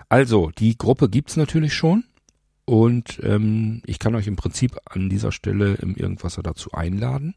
Also, 0.10 0.52
die 0.58 0.78
Gruppe 0.78 1.10
gibt's 1.10 1.38
natürlich 1.38 1.74
schon. 1.74 2.04
Und 2.66 3.20
ähm, 3.24 3.82
ich 3.86 3.98
kann 3.98 4.14
euch 4.14 4.28
im 4.28 4.36
Prinzip 4.36 4.78
an 4.86 5.10
dieser 5.10 5.32
Stelle 5.32 5.74
im 5.76 5.96
Irgendwasser 5.96 6.44
dazu 6.44 6.72
einladen. 6.72 7.34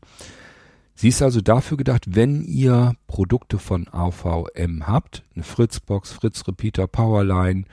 Sie 0.95 1.09
ist 1.09 1.23
also 1.23 1.41
dafür 1.41 1.79
gedacht, 1.79 2.15
wenn 2.15 2.45
ihr 2.45 2.95
Produkte 3.07 3.59
von 3.59 3.89
AVM 3.89 4.87
habt, 4.87 5.25
eine 5.35 5.43
Fritzbox, 5.43 6.13
Fritz 6.13 6.47
Repeater, 6.47 6.87
Powerline, 6.87 7.65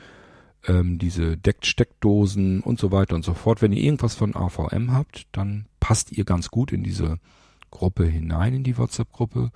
ähm, 0.68 1.00
diese 1.00 1.36
Decksteckdosen 1.36 2.62
und 2.62 2.80
so 2.80 2.92
weiter 2.92 3.16
und 3.16 3.26
so 3.26 3.34
fort. 3.34 3.62
Wenn 3.62 3.74
ihr 3.74 3.84
irgendwas 3.84 4.16
von 4.16 4.36
AVM 4.36 4.94
habt, 4.94 5.28
dann 5.34 5.66
passt 5.80 6.12
ihr 6.12 6.24
ganz 6.24 6.50
gut 6.50 6.72
in 6.72 6.84
diese 6.84 7.20
Gruppe 7.72 8.06
hinein, 8.06 8.54
in 8.54 8.64
die 8.64 8.78
WhatsApp-Gruppe. 8.78 9.52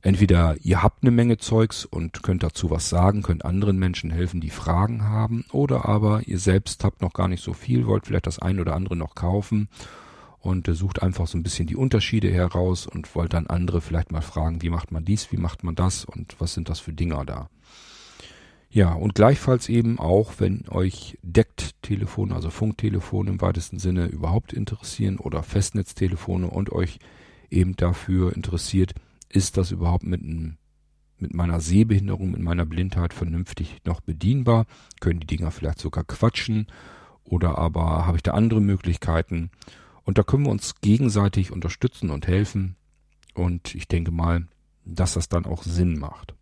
Entweder 0.00 0.56
ihr 0.62 0.82
habt 0.82 1.02
eine 1.02 1.10
Menge 1.10 1.38
Zeugs 1.38 1.84
und 1.84 2.22
könnt 2.22 2.42
dazu 2.42 2.70
was 2.70 2.88
sagen, 2.88 3.22
könnt 3.22 3.44
anderen 3.44 3.78
Menschen 3.78 4.10
helfen, 4.10 4.40
die 4.40 4.50
Fragen 4.50 5.04
haben, 5.04 5.44
oder 5.52 5.86
aber 5.86 6.22
ihr 6.26 6.38
selbst 6.38 6.84
habt 6.84 7.02
noch 7.02 7.12
gar 7.12 7.28
nicht 7.28 7.42
so 7.42 7.52
viel, 7.52 7.86
wollt 7.86 8.06
vielleicht 8.06 8.26
das 8.26 8.38
ein 8.38 8.60
oder 8.60 8.74
andere 8.74 8.96
noch 8.96 9.14
kaufen 9.14 9.68
und 10.40 10.68
äh, 10.68 10.74
sucht 10.74 11.02
einfach 11.02 11.26
so 11.26 11.36
ein 11.36 11.42
bisschen 11.42 11.66
die 11.66 11.76
Unterschiede 11.76 12.30
heraus 12.30 12.86
und 12.86 13.14
wollt 13.14 13.32
dann 13.32 13.48
andere 13.48 13.80
vielleicht 13.80 14.12
mal 14.12 14.22
fragen, 14.22 14.62
wie 14.62 14.70
macht 14.70 14.92
man 14.92 15.04
dies, 15.04 15.32
wie 15.32 15.36
macht 15.36 15.64
man 15.64 15.74
das 15.74 16.04
und 16.04 16.36
was 16.38 16.54
sind 16.54 16.68
das 16.68 16.78
für 16.80 16.92
Dinger 16.92 17.24
da. 17.24 17.48
Ja, 18.70 18.92
und 18.92 19.14
gleichfalls 19.14 19.68
eben 19.70 19.98
auch, 19.98 20.34
wenn 20.38 20.68
euch 20.68 21.18
Deckt-Telefone, 21.22 22.34
also 22.34 22.50
Funktelefone 22.50 23.30
im 23.30 23.40
weitesten 23.40 23.78
Sinne 23.78 24.06
überhaupt 24.06 24.52
interessieren 24.52 25.18
oder 25.18 25.42
Festnetztelefone 25.42 26.48
und 26.48 26.70
euch 26.70 26.98
eben 27.50 27.76
dafür 27.76 28.36
interessiert, 28.36 28.94
ist 29.28 29.56
das 29.56 29.70
überhaupt 29.70 30.04
mit, 30.04 30.22
mit 30.22 31.34
meiner 31.34 31.60
Sehbehinderung, 31.60 32.30
mit 32.30 32.40
meiner 32.40 32.66
Blindheit 32.66 33.12
vernünftig 33.12 33.78
noch 33.84 34.00
bedienbar? 34.00 34.66
Können 35.00 35.20
die 35.20 35.26
Dinger 35.26 35.50
vielleicht 35.50 35.80
sogar 35.80 36.04
quatschen? 36.04 36.66
Oder 37.24 37.58
aber 37.58 38.06
habe 38.06 38.16
ich 38.16 38.22
da 38.22 38.32
andere 38.32 38.60
Möglichkeiten? 38.60 39.50
Und 40.04 40.16
da 40.16 40.22
können 40.22 40.46
wir 40.46 40.50
uns 40.50 40.76
gegenseitig 40.80 41.52
unterstützen 41.52 42.10
und 42.10 42.26
helfen. 42.26 42.76
Und 43.34 43.74
ich 43.74 43.88
denke 43.88 44.10
mal, 44.10 44.48
dass 44.84 45.14
das 45.14 45.28
dann 45.28 45.44
auch 45.44 45.62
Sinn 45.62 45.98
macht. 45.98 46.34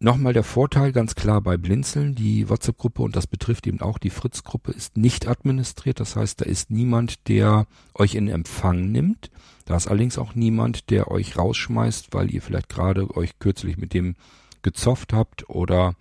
Nochmal 0.00 0.32
der 0.32 0.44
Vorteil 0.44 0.92
ganz 0.92 1.16
klar 1.16 1.40
bei 1.40 1.56
Blinzeln, 1.56 2.14
die 2.14 2.48
WhatsApp-Gruppe 2.48 3.02
und 3.02 3.16
das 3.16 3.26
betrifft 3.26 3.66
eben 3.66 3.80
auch 3.80 3.98
die 3.98 4.10
Fritz-Gruppe 4.10 4.70
ist 4.70 4.96
nicht 4.96 5.26
administriert. 5.26 5.98
Das 5.98 6.14
heißt, 6.14 6.40
da 6.40 6.44
ist 6.44 6.70
niemand, 6.70 7.26
der 7.26 7.66
euch 7.94 8.14
in 8.14 8.28
Empfang 8.28 8.92
nimmt. 8.92 9.32
Da 9.64 9.76
ist 9.76 9.88
allerdings 9.88 10.16
auch 10.16 10.36
niemand, 10.36 10.90
der 10.90 11.10
euch 11.10 11.36
rausschmeißt, 11.36 12.14
weil 12.14 12.32
ihr 12.32 12.42
vielleicht 12.42 12.68
gerade 12.68 13.10
euch 13.16 13.40
kürzlich 13.40 13.76
mit 13.76 13.92
dem 13.92 14.14
gezofft 14.62 15.12
habt 15.12 15.50
oder 15.50 15.94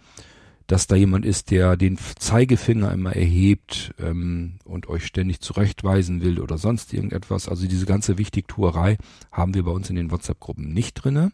dass 0.67 0.85
da 0.85 0.95
jemand 0.95 1.25
ist, 1.25 1.49
der 1.49 1.75
den 1.75 1.97
Zeigefinger 1.97 2.91
immer 2.91 3.15
erhebt 3.15 3.95
ähm, 3.99 4.59
und 4.65 4.89
euch 4.89 5.07
ständig 5.07 5.39
zurechtweisen 5.39 6.21
will 6.21 6.39
oder 6.39 6.59
sonst 6.59 6.93
irgendetwas. 6.93 7.49
Also 7.49 7.67
diese 7.67 7.85
ganze 7.87 8.19
Wichtigtuerei 8.19 8.97
haben 9.31 9.55
wir 9.55 9.63
bei 9.63 9.71
uns 9.71 9.89
in 9.89 9.95
den 9.95 10.11
WhatsApp-Gruppen 10.11 10.71
nicht 10.71 10.93
drinne. 10.93 11.31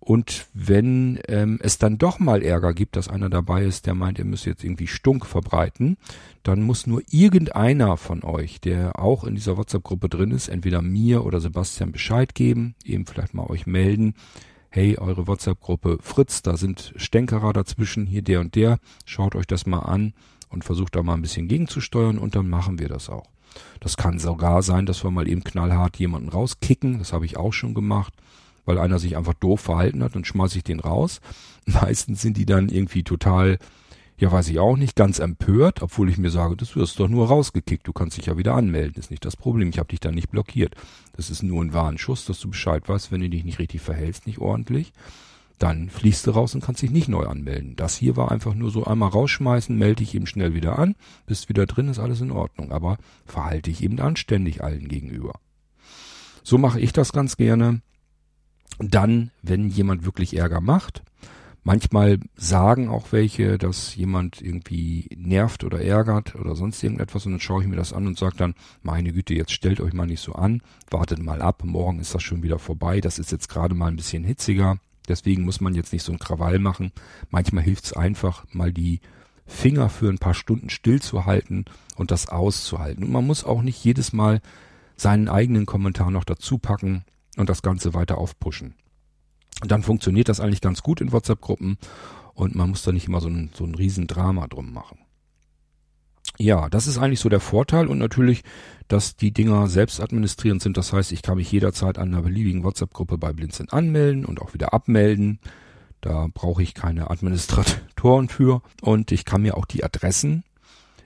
Und 0.00 0.46
wenn 0.54 1.20
ähm, 1.28 1.58
es 1.62 1.76
dann 1.76 1.98
doch 1.98 2.18
mal 2.18 2.42
Ärger 2.42 2.72
gibt, 2.72 2.96
dass 2.96 3.08
einer 3.08 3.28
dabei 3.28 3.64
ist, 3.64 3.86
der 3.86 3.94
meint, 3.94 4.18
er 4.18 4.24
müsse 4.24 4.48
jetzt 4.48 4.64
irgendwie 4.64 4.86
Stunk 4.86 5.26
verbreiten, 5.26 5.98
dann 6.42 6.62
muss 6.62 6.86
nur 6.86 7.02
irgendeiner 7.10 7.98
von 7.98 8.24
euch, 8.24 8.62
der 8.62 8.98
auch 8.98 9.24
in 9.24 9.34
dieser 9.34 9.58
WhatsApp-Gruppe 9.58 10.08
drin 10.08 10.30
ist, 10.30 10.48
entweder 10.48 10.80
mir 10.80 11.24
oder 11.26 11.38
Sebastian 11.38 11.92
Bescheid 11.92 12.34
geben, 12.34 12.74
eben 12.82 13.04
vielleicht 13.04 13.34
mal 13.34 13.46
euch 13.50 13.66
melden. 13.66 14.14
Hey, 14.70 14.96
eure 14.96 15.26
WhatsApp-Gruppe 15.26 15.98
Fritz, 16.00 16.40
da 16.40 16.56
sind 16.56 16.94
Stänkerer 16.96 17.52
dazwischen, 17.52 18.06
hier 18.06 18.22
der 18.22 18.40
und 18.40 18.54
der, 18.54 18.78
schaut 19.04 19.34
euch 19.34 19.46
das 19.46 19.66
mal 19.66 19.80
an 19.80 20.14
und 20.48 20.64
versucht 20.64 20.96
da 20.96 21.02
mal 21.02 21.14
ein 21.14 21.22
bisschen 21.22 21.46
gegenzusteuern 21.46 22.18
und 22.18 22.34
dann 22.34 22.48
machen 22.48 22.78
wir 22.78 22.88
das 22.88 23.10
auch. 23.10 23.28
Das 23.80 23.98
kann 23.98 24.18
sogar 24.18 24.62
sein, 24.62 24.86
dass 24.86 25.04
wir 25.04 25.10
mal 25.10 25.28
eben 25.28 25.44
knallhart 25.44 25.98
jemanden 25.98 26.30
rauskicken, 26.30 26.98
das 26.98 27.12
habe 27.12 27.26
ich 27.26 27.36
auch 27.36 27.52
schon 27.52 27.74
gemacht 27.74 28.14
weil 28.64 28.78
einer 28.78 28.98
sich 28.98 29.16
einfach 29.16 29.34
doof 29.34 29.60
verhalten 29.60 30.02
hat, 30.02 30.14
dann 30.14 30.24
schmeiße 30.24 30.58
ich 30.58 30.64
den 30.64 30.80
raus. 30.80 31.20
Meistens 31.66 32.22
sind 32.22 32.36
die 32.36 32.46
dann 32.46 32.68
irgendwie 32.68 33.02
total, 33.02 33.58
ja 34.16 34.30
weiß 34.30 34.48
ich 34.48 34.58
auch 34.58 34.76
nicht, 34.76 34.96
ganz 34.96 35.18
empört, 35.18 35.82
obwohl 35.82 36.08
ich 36.08 36.18
mir 36.18 36.30
sage, 36.30 36.56
das 36.56 36.76
wirst 36.76 37.00
doch 37.00 37.08
nur 37.08 37.28
rausgekickt, 37.28 37.86
du 37.86 37.92
kannst 37.92 38.16
dich 38.16 38.26
ja 38.26 38.38
wieder 38.38 38.54
anmelden, 38.54 38.98
ist 38.98 39.10
nicht 39.10 39.24
das 39.24 39.36
Problem, 39.36 39.70
ich 39.70 39.78
habe 39.78 39.88
dich 39.88 40.00
da 40.00 40.10
nicht 40.10 40.30
blockiert. 40.30 40.74
Das 41.16 41.30
ist 41.30 41.42
nur 41.42 41.62
ein 41.62 41.72
Warnschuss, 41.74 42.24
dass 42.24 42.40
du 42.40 42.50
Bescheid 42.50 42.88
weißt, 42.88 43.12
wenn 43.12 43.20
du 43.20 43.28
dich 43.28 43.44
nicht 43.44 43.58
richtig 43.58 43.80
verhältst, 43.80 44.26
nicht 44.26 44.38
ordentlich, 44.38 44.92
dann 45.60 45.90
fließt 45.90 46.26
du 46.26 46.30
raus 46.30 46.54
und 46.54 46.64
kannst 46.64 46.80
dich 46.80 46.90
nicht 46.90 47.08
neu 47.08 47.26
anmelden. 47.26 47.76
Das 47.76 47.94
hier 47.94 48.16
war 48.16 48.32
einfach 48.32 48.54
nur 48.54 48.70
so 48.70 48.84
einmal 48.84 49.10
rausschmeißen, 49.10 49.76
melde 49.76 49.96
dich 49.96 50.14
eben 50.14 50.26
schnell 50.26 50.54
wieder 50.54 50.78
an, 50.78 50.96
bist 51.26 51.50
wieder 51.50 51.66
drin, 51.66 51.88
ist 51.88 51.98
alles 51.98 52.22
in 52.22 52.30
Ordnung, 52.30 52.72
aber 52.72 52.96
verhalte 53.26 53.70
dich 53.70 53.82
eben 53.82 54.00
anständig 54.00 54.64
allen 54.64 54.88
gegenüber. 54.88 55.34
So 56.42 56.56
mache 56.56 56.80
ich 56.80 56.94
das 56.94 57.12
ganz 57.12 57.36
gerne 57.36 57.82
dann, 58.88 59.30
wenn 59.42 59.68
jemand 59.68 60.04
wirklich 60.04 60.36
Ärger 60.36 60.60
macht, 60.60 61.02
manchmal 61.64 62.18
sagen 62.34 62.88
auch 62.88 63.12
welche, 63.12 63.58
dass 63.58 63.94
jemand 63.94 64.40
irgendwie 64.40 65.08
nervt 65.16 65.64
oder 65.64 65.80
ärgert 65.80 66.34
oder 66.34 66.56
sonst 66.56 66.82
irgendetwas 66.82 67.26
und 67.26 67.32
dann 67.32 67.40
schaue 67.40 67.62
ich 67.62 67.68
mir 67.68 67.76
das 67.76 67.92
an 67.92 68.06
und 68.06 68.18
sage 68.18 68.36
dann, 68.36 68.54
meine 68.82 69.12
Güte, 69.12 69.34
jetzt 69.34 69.52
stellt 69.52 69.80
euch 69.80 69.92
mal 69.92 70.06
nicht 70.06 70.22
so 70.22 70.32
an, 70.32 70.62
wartet 70.90 71.22
mal 71.22 71.42
ab, 71.42 71.62
morgen 71.64 72.00
ist 72.00 72.14
das 72.14 72.22
schon 72.22 72.42
wieder 72.42 72.58
vorbei, 72.58 73.00
das 73.00 73.18
ist 73.18 73.32
jetzt 73.32 73.48
gerade 73.48 73.74
mal 73.74 73.88
ein 73.88 73.96
bisschen 73.96 74.24
hitziger, 74.24 74.78
deswegen 75.08 75.44
muss 75.44 75.60
man 75.60 75.74
jetzt 75.74 75.92
nicht 75.92 76.02
so 76.02 76.12
ein 76.12 76.18
Krawall 76.18 76.58
machen. 76.58 76.92
Manchmal 77.30 77.64
hilft 77.64 77.84
es 77.84 77.92
einfach, 77.92 78.46
mal 78.52 78.72
die 78.72 79.00
Finger 79.46 79.88
für 79.88 80.08
ein 80.08 80.18
paar 80.18 80.34
Stunden 80.34 80.70
stillzuhalten 80.70 81.64
und 81.96 82.12
das 82.12 82.28
auszuhalten. 82.28 83.04
Und 83.04 83.10
man 83.10 83.26
muss 83.26 83.44
auch 83.44 83.62
nicht 83.62 83.84
jedes 83.84 84.12
Mal 84.12 84.40
seinen 84.96 85.28
eigenen 85.28 85.66
Kommentar 85.66 86.10
noch 86.10 86.24
dazu 86.24 86.58
packen 86.58 87.04
und 87.36 87.48
das 87.48 87.62
Ganze 87.62 87.94
weiter 87.94 88.18
aufpushen. 88.18 88.74
Und 89.62 89.70
dann 89.70 89.82
funktioniert 89.82 90.28
das 90.28 90.40
eigentlich 90.40 90.60
ganz 90.60 90.82
gut 90.82 91.00
in 91.00 91.12
WhatsApp-Gruppen 91.12 91.78
und 92.34 92.54
man 92.54 92.70
muss 92.70 92.82
da 92.82 92.92
nicht 92.92 93.06
immer 93.06 93.20
so 93.20 93.28
ein, 93.28 93.50
so 93.54 93.64
ein 93.64 93.74
Riesendrama 93.74 94.46
drum 94.46 94.72
machen. 94.72 94.98
Ja, 96.38 96.70
das 96.70 96.86
ist 96.86 96.96
eigentlich 96.96 97.20
so 97.20 97.28
der 97.28 97.40
Vorteil 97.40 97.86
und 97.86 97.98
natürlich, 97.98 98.42
dass 98.88 99.16
die 99.16 99.32
Dinger 99.32 99.68
selbst 99.68 100.00
administrierend 100.00 100.62
sind. 100.62 100.78
Das 100.78 100.92
heißt, 100.92 101.12
ich 101.12 101.20
kann 101.20 101.36
mich 101.36 101.52
jederzeit 101.52 101.98
an 101.98 102.08
einer 102.08 102.22
beliebigen 102.22 102.64
WhatsApp-Gruppe 102.64 103.18
bei 103.18 103.32
Blinzeln 103.32 103.68
anmelden 103.68 104.24
und 104.24 104.40
auch 104.40 104.54
wieder 104.54 104.72
abmelden. 104.72 105.38
Da 106.00 106.28
brauche 106.32 106.62
ich 106.62 106.72
keine 106.72 107.10
Administratoren 107.10 108.30
für 108.30 108.62
und 108.80 109.12
ich 109.12 109.26
kann 109.26 109.42
mir 109.42 109.58
auch 109.58 109.66
die 109.66 109.84
Adressen 109.84 110.44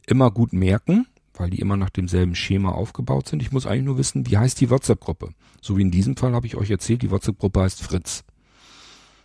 immer 0.07 0.31
gut 0.31 0.53
merken 0.53 1.07
weil 1.35 1.51
die 1.51 1.61
immer 1.61 1.77
nach 1.77 1.91
demselben 1.91 2.35
Schema 2.35 2.71
aufgebaut 2.71 3.29
sind. 3.29 3.43
Ich 3.43 3.53
muss 3.53 3.67
eigentlich 3.67 3.85
nur 3.85 3.99
wissen, 3.99 4.27
wie 4.27 4.39
heißt 4.39 4.61
die 4.61 4.71
WhatsApp-Gruppe. 4.71 5.31
So 5.61 5.77
wie 5.77 5.83
in 5.83 5.91
diesem 5.91 6.17
Fall 6.17 6.35
habe 6.35 6.47
ich 6.47 6.57
euch 6.57 6.71
erzählt, 6.71 7.03
die 7.03 7.11
WhatsApp-Gruppe 7.11 7.61
heißt 7.61 7.83
Fritz. 7.83 8.25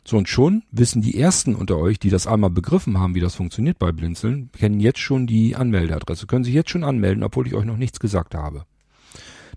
So 0.05 0.17
und 0.17 0.27
schon 0.27 0.63
wissen 0.71 1.01
die 1.01 1.19
ersten 1.19 1.55
unter 1.55 1.77
euch, 1.77 1.99
die 1.99 2.09
das 2.09 2.25
einmal 2.25 2.49
begriffen 2.49 2.99
haben, 2.99 3.15
wie 3.15 3.19
das 3.19 3.35
funktioniert 3.35 3.77
bei 3.77 3.91
Blinzeln, 3.91 4.49
kennen 4.57 4.79
jetzt 4.79 4.99
schon 4.99 5.27
die 5.27 5.55
Anmeldeadresse, 5.55 6.25
können 6.25 6.43
sich 6.43 6.53
jetzt 6.53 6.71
schon 6.71 6.83
anmelden, 6.83 7.23
obwohl 7.23 7.45
ich 7.45 7.53
euch 7.53 7.65
noch 7.65 7.77
nichts 7.77 7.99
gesagt 7.99 8.33
habe. 8.33 8.65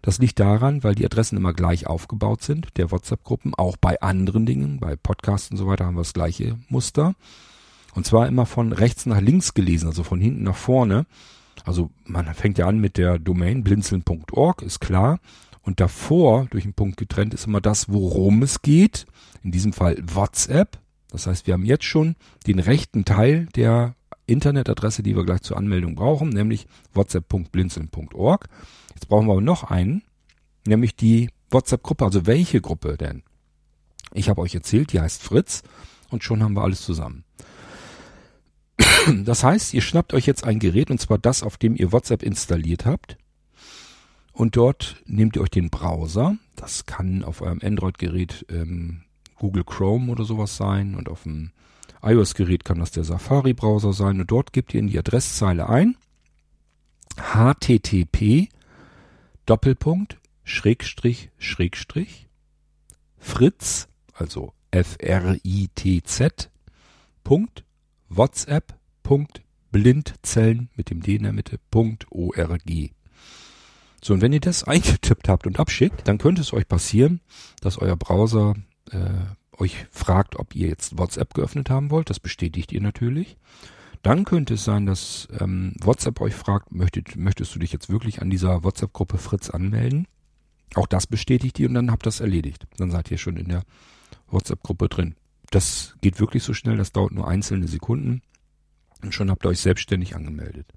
Das 0.02 0.18
liegt 0.18 0.40
daran, 0.40 0.82
weil 0.82 0.96
die 0.96 1.06
Adressen 1.06 1.36
immer 1.36 1.54
gleich 1.54 1.86
aufgebaut 1.86 2.42
sind, 2.42 2.76
der 2.76 2.90
WhatsApp-Gruppen, 2.90 3.54
auch 3.54 3.76
bei 3.76 4.00
anderen 4.02 4.46
Dingen, 4.46 4.80
bei 4.80 4.96
Podcasts 4.96 5.50
und 5.50 5.56
so 5.56 5.68
weiter 5.68 5.86
haben 5.86 5.94
wir 5.94 6.00
das 6.00 6.12
gleiche 6.12 6.58
Muster. 6.68 7.14
Und 7.94 8.04
zwar 8.04 8.26
immer 8.26 8.44
von 8.44 8.72
rechts 8.72 9.06
nach 9.06 9.20
links 9.20 9.54
gelesen, 9.54 9.86
also 9.86 10.02
von 10.02 10.20
hinten 10.20 10.42
nach 10.42 10.56
vorne. 10.56 11.06
Also 11.64 11.90
man 12.04 12.32
fängt 12.34 12.58
ja 12.58 12.66
an 12.66 12.78
mit 12.78 12.96
der 12.96 13.18
Domain 13.18 13.62
blinzeln.org, 13.62 14.62
ist 14.62 14.80
klar. 14.80 15.20
Und 15.62 15.80
davor, 15.80 16.46
durch 16.50 16.64
einen 16.64 16.74
Punkt 16.74 16.96
getrennt, 16.96 17.34
ist 17.34 17.46
immer 17.46 17.60
das, 17.60 17.88
worum 17.88 18.42
es 18.42 18.62
geht. 18.62 19.06
In 19.42 19.52
diesem 19.52 19.72
Fall 19.72 19.96
WhatsApp. 20.02 20.78
Das 21.10 21.26
heißt, 21.26 21.46
wir 21.46 21.54
haben 21.54 21.64
jetzt 21.64 21.84
schon 21.84 22.16
den 22.46 22.58
rechten 22.58 23.04
Teil 23.04 23.46
der 23.54 23.94
Internetadresse, 24.26 25.02
die 25.02 25.14
wir 25.14 25.24
gleich 25.24 25.42
zur 25.42 25.56
Anmeldung 25.56 25.94
brauchen, 25.94 26.30
nämlich 26.30 26.66
whatsapp.blinzeln.org. 26.94 28.48
Jetzt 28.94 29.08
brauchen 29.08 29.26
wir 29.26 29.32
aber 29.32 29.40
noch 29.40 29.64
einen, 29.64 30.02
nämlich 30.66 30.96
die 30.96 31.30
WhatsApp-Gruppe. 31.50 32.04
Also 32.04 32.26
welche 32.26 32.60
Gruppe 32.60 32.96
denn? 32.96 33.22
Ich 34.14 34.28
habe 34.28 34.40
euch 34.40 34.54
erzählt, 34.54 34.92
die 34.92 35.00
heißt 35.00 35.22
Fritz 35.22 35.62
und 36.10 36.24
schon 36.24 36.42
haben 36.42 36.54
wir 36.54 36.62
alles 36.62 36.82
zusammen. 36.82 37.24
Das 39.24 39.44
heißt, 39.44 39.74
ihr 39.74 39.82
schnappt 39.82 40.14
euch 40.14 40.26
jetzt 40.26 40.44
ein 40.44 40.58
Gerät 40.58 40.90
und 40.90 41.00
zwar 41.00 41.18
das, 41.18 41.42
auf 41.42 41.56
dem 41.56 41.76
ihr 41.76 41.92
WhatsApp 41.92 42.22
installiert 42.22 42.86
habt. 42.86 43.16
Und 44.32 44.56
dort 44.56 44.96
nehmt 45.06 45.36
ihr 45.36 45.42
euch 45.42 45.50
den 45.50 45.70
Browser. 45.70 46.36
Das 46.56 46.86
kann 46.86 47.22
auf 47.22 47.42
eurem 47.42 47.60
Android-Gerät 47.62 48.46
ähm, 48.48 49.02
Google 49.36 49.64
Chrome 49.64 50.10
oder 50.10 50.24
sowas 50.24 50.56
sein. 50.56 50.94
Und 50.94 51.08
auf 51.08 51.24
dem 51.24 51.50
iOS-Gerät 52.02 52.64
kann 52.64 52.78
das 52.78 52.90
der 52.90 53.04
Safari-Browser 53.04 53.92
sein. 53.92 54.20
Und 54.20 54.30
dort 54.30 54.52
gebt 54.52 54.72
ihr 54.74 54.80
in 54.80 54.88
die 54.88 54.98
Adresszeile 54.98 55.68
ein 55.68 55.96
http 57.16 58.48
Doppelpunkt 59.44 60.18
Schrägstrich 60.44 61.30
Schrägstrich 61.36 62.28
Fritz, 63.18 63.88
also 64.14 64.54
F-R-I-T-Z 64.70 66.50
Punkt 67.22 67.64
whatsapp.blindzellen 69.02 70.68
mit 70.76 70.90
dem 70.90 71.00
D 71.00 71.16
in 71.16 71.24
der 71.24 71.32
Mitte 71.32 71.58
.org. 71.74 72.62
So, 74.04 74.14
und 74.14 74.20
wenn 74.20 74.32
ihr 74.32 74.40
das 74.40 74.64
eingetippt 74.68 75.28
habt 75.28 75.46
und 75.46 75.58
abschickt, 75.58 76.06
dann 76.08 76.18
könnte 76.18 76.40
es 76.40 76.52
euch 76.52 76.66
passieren, 76.66 77.20
dass 77.60 77.78
euer 77.78 77.96
Browser 77.96 78.54
äh, 78.90 79.58
euch 79.58 79.86
fragt, 79.90 80.36
ob 80.36 80.54
ihr 80.54 80.68
jetzt 80.68 80.98
WhatsApp 80.98 81.34
geöffnet 81.34 81.70
haben 81.70 81.90
wollt. 81.90 82.10
Das 82.10 82.20
bestätigt 82.20 82.72
ihr 82.72 82.80
natürlich. 82.80 83.36
Dann 84.02 84.24
könnte 84.24 84.54
es 84.54 84.64
sein, 84.64 84.86
dass 84.86 85.28
ähm, 85.38 85.74
WhatsApp 85.80 86.20
euch 86.20 86.34
fragt, 86.34 86.72
möchtet, 86.72 87.14
möchtest 87.14 87.54
du 87.54 87.60
dich 87.60 87.72
jetzt 87.72 87.88
wirklich 87.88 88.20
an 88.20 88.30
dieser 88.30 88.64
WhatsApp-Gruppe 88.64 89.18
Fritz 89.18 89.50
anmelden? 89.50 90.08
Auch 90.74 90.88
das 90.88 91.06
bestätigt 91.06 91.60
ihr 91.60 91.68
und 91.68 91.74
dann 91.74 91.92
habt 91.92 92.02
ihr 92.02 92.08
das 92.08 92.20
erledigt. 92.20 92.66
Dann 92.78 92.90
seid 92.90 93.10
ihr 93.12 93.18
schon 93.18 93.36
in 93.36 93.48
der 93.48 93.62
WhatsApp-Gruppe 94.28 94.88
drin. 94.88 95.14
Das 95.50 95.94
geht 96.00 96.18
wirklich 96.18 96.42
so 96.42 96.54
schnell, 96.54 96.78
das 96.78 96.90
dauert 96.90 97.12
nur 97.12 97.28
einzelne 97.28 97.68
Sekunden 97.68 98.22
und 99.02 99.14
schon 99.14 99.30
habt 99.30 99.44
ihr 99.44 99.50
euch 99.50 99.60
selbstständig 99.60 100.14
angemeldet. 100.14 100.72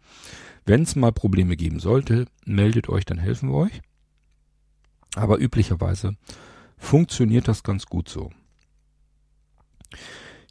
Wenn 0.65 0.81
es 0.83 0.95
mal 0.95 1.11
Probleme 1.11 1.55
geben 1.55 1.79
sollte, 1.79 2.25
meldet 2.45 2.89
euch, 2.89 3.05
dann 3.05 3.17
helfen 3.17 3.49
wir 3.49 3.57
euch. 3.57 3.81
Aber 5.15 5.39
üblicherweise 5.39 6.17
funktioniert 6.77 7.47
das 7.47 7.63
ganz 7.63 7.85
gut 7.85 8.09
so. 8.09 8.31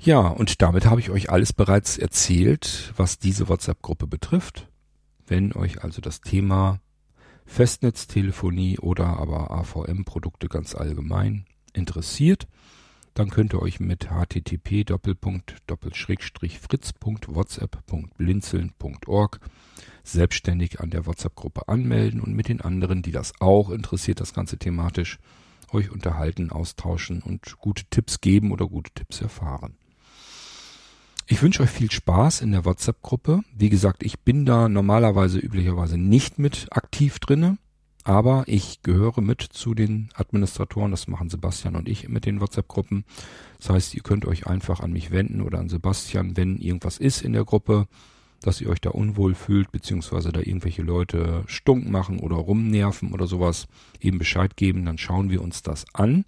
Ja, 0.00 0.20
und 0.20 0.60
damit 0.62 0.86
habe 0.86 1.00
ich 1.00 1.10
euch 1.10 1.30
alles 1.30 1.52
bereits 1.52 1.98
erzählt, 1.98 2.92
was 2.96 3.18
diese 3.18 3.48
WhatsApp-Gruppe 3.48 4.06
betrifft. 4.06 4.68
Wenn 5.26 5.52
euch 5.54 5.82
also 5.82 6.00
das 6.00 6.20
Thema 6.20 6.80
Festnetztelefonie 7.46 8.78
oder 8.78 9.18
aber 9.18 9.50
AVM-Produkte 9.50 10.48
ganz 10.48 10.74
allgemein 10.74 11.46
interessiert, 11.72 12.46
dann 13.14 13.30
könnt 13.30 13.54
ihr 13.54 13.62
euch 13.62 13.80
mit 13.80 14.10
http 14.10 14.84
fritz.whatsapp.blinzeln.org 16.60 19.40
selbstständig 20.02 20.80
an 20.80 20.90
der 20.90 21.06
WhatsApp-Gruppe 21.06 21.68
anmelden 21.68 22.20
und 22.20 22.34
mit 22.34 22.48
den 22.48 22.60
anderen, 22.60 23.02
die 23.02 23.12
das 23.12 23.32
auch 23.40 23.70
interessiert, 23.70 24.20
das 24.20 24.34
Ganze 24.34 24.58
thematisch, 24.58 25.18
euch 25.72 25.90
unterhalten, 25.90 26.50
austauschen 26.50 27.22
und 27.22 27.58
gute 27.58 27.84
Tipps 27.86 28.20
geben 28.20 28.52
oder 28.52 28.66
gute 28.66 28.92
Tipps 28.92 29.20
erfahren. 29.20 29.76
Ich 31.26 31.40
wünsche 31.40 31.62
euch 31.62 31.70
viel 31.70 31.90
Spaß 31.90 32.42
in 32.42 32.52
der 32.52 32.66
WhatsApp-Gruppe. 32.66 33.40
Wie 33.54 33.70
gesagt, 33.70 34.02
ich 34.02 34.20
bin 34.20 34.44
da 34.44 34.68
normalerweise 34.68 35.38
üblicherweise 35.38 35.96
nicht 35.96 36.38
mit 36.38 36.66
aktiv 36.70 37.18
drinne. 37.18 37.56
Aber 38.04 38.44
ich 38.46 38.82
gehöre 38.82 39.22
mit 39.22 39.40
zu 39.40 39.72
den 39.72 40.10
Administratoren, 40.14 40.90
das 40.90 41.08
machen 41.08 41.30
Sebastian 41.30 41.74
und 41.74 41.88
ich 41.88 42.08
mit 42.10 42.26
den 42.26 42.38
WhatsApp-Gruppen. 42.40 43.04
Das 43.58 43.70
heißt, 43.70 43.94
ihr 43.94 44.02
könnt 44.02 44.26
euch 44.26 44.46
einfach 44.46 44.80
an 44.80 44.92
mich 44.92 45.10
wenden 45.10 45.40
oder 45.40 45.58
an 45.58 45.70
Sebastian, 45.70 46.36
wenn 46.36 46.58
irgendwas 46.58 46.98
ist 46.98 47.22
in 47.22 47.32
der 47.32 47.46
Gruppe, 47.46 47.88
dass 48.42 48.60
ihr 48.60 48.68
euch 48.68 48.82
da 48.82 48.90
unwohl 48.90 49.34
fühlt, 49.34 49.72
beziehungsweise 49.72 50.32
da 50.32 50.40
irgendwelche 50.40 50.82
Leute 50.82 51.44
stunk 51.46 51.88
machen 51.88 52.20
oder 52.20 52.36
rumnerven 52.36 53.12
oder 53.12 53.26
sowas, 53.26 53.68
eben 54.00 54.18
Bescheid 54.18 54.54
geben, 54.54 54.84
dann 54.84 54.98
schauen 54.98 55.30
wir 55.30 55.40
uns 55.40 55.62
das 55.62 55.86
an. 55.94 56.26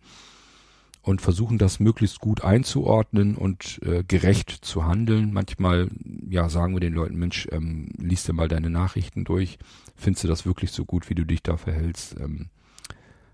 Und 1.06 1.20
versuchen 1.20 1.56
das 1.56 1.78
möglichst 1.78 2.18
gut 2.18 2.42
einzuordnen 2.42 3.36
und 3.36 3.80
äh, 3.84 4.02
gerecht 4.02 4.50
zu 4.50 4.86
handeln. 4.86 5.32
Manchmal, 5.32 5.86
ja, 6.28 6.48
sagen 6.48 6.74
wir 6.74 6.80
den 6.80 6.94
Leuten, 6.94 7.16
Mensch, 7.16 7.46
ähm, 7.52 7.90
liest 7.96 8.26
dir 8.26 8.32
mal 8.32 8.48
deine 8.48 8.70
Nachrichten 8.70 9.22
durch. 9.22 9.58
Findest 9.94 10.24
du 10.24 10.28
das 10.28 10.46
wirklich 10.46 10.72
so 10.72 10.84
gut, 10.84 11.08
wie 11.08 11.14
du 11.14 11.24
dich 11.24 11.44
da 11.44 11.56
verhältst? 11.56 12.16
Ähm, 12.18 12.46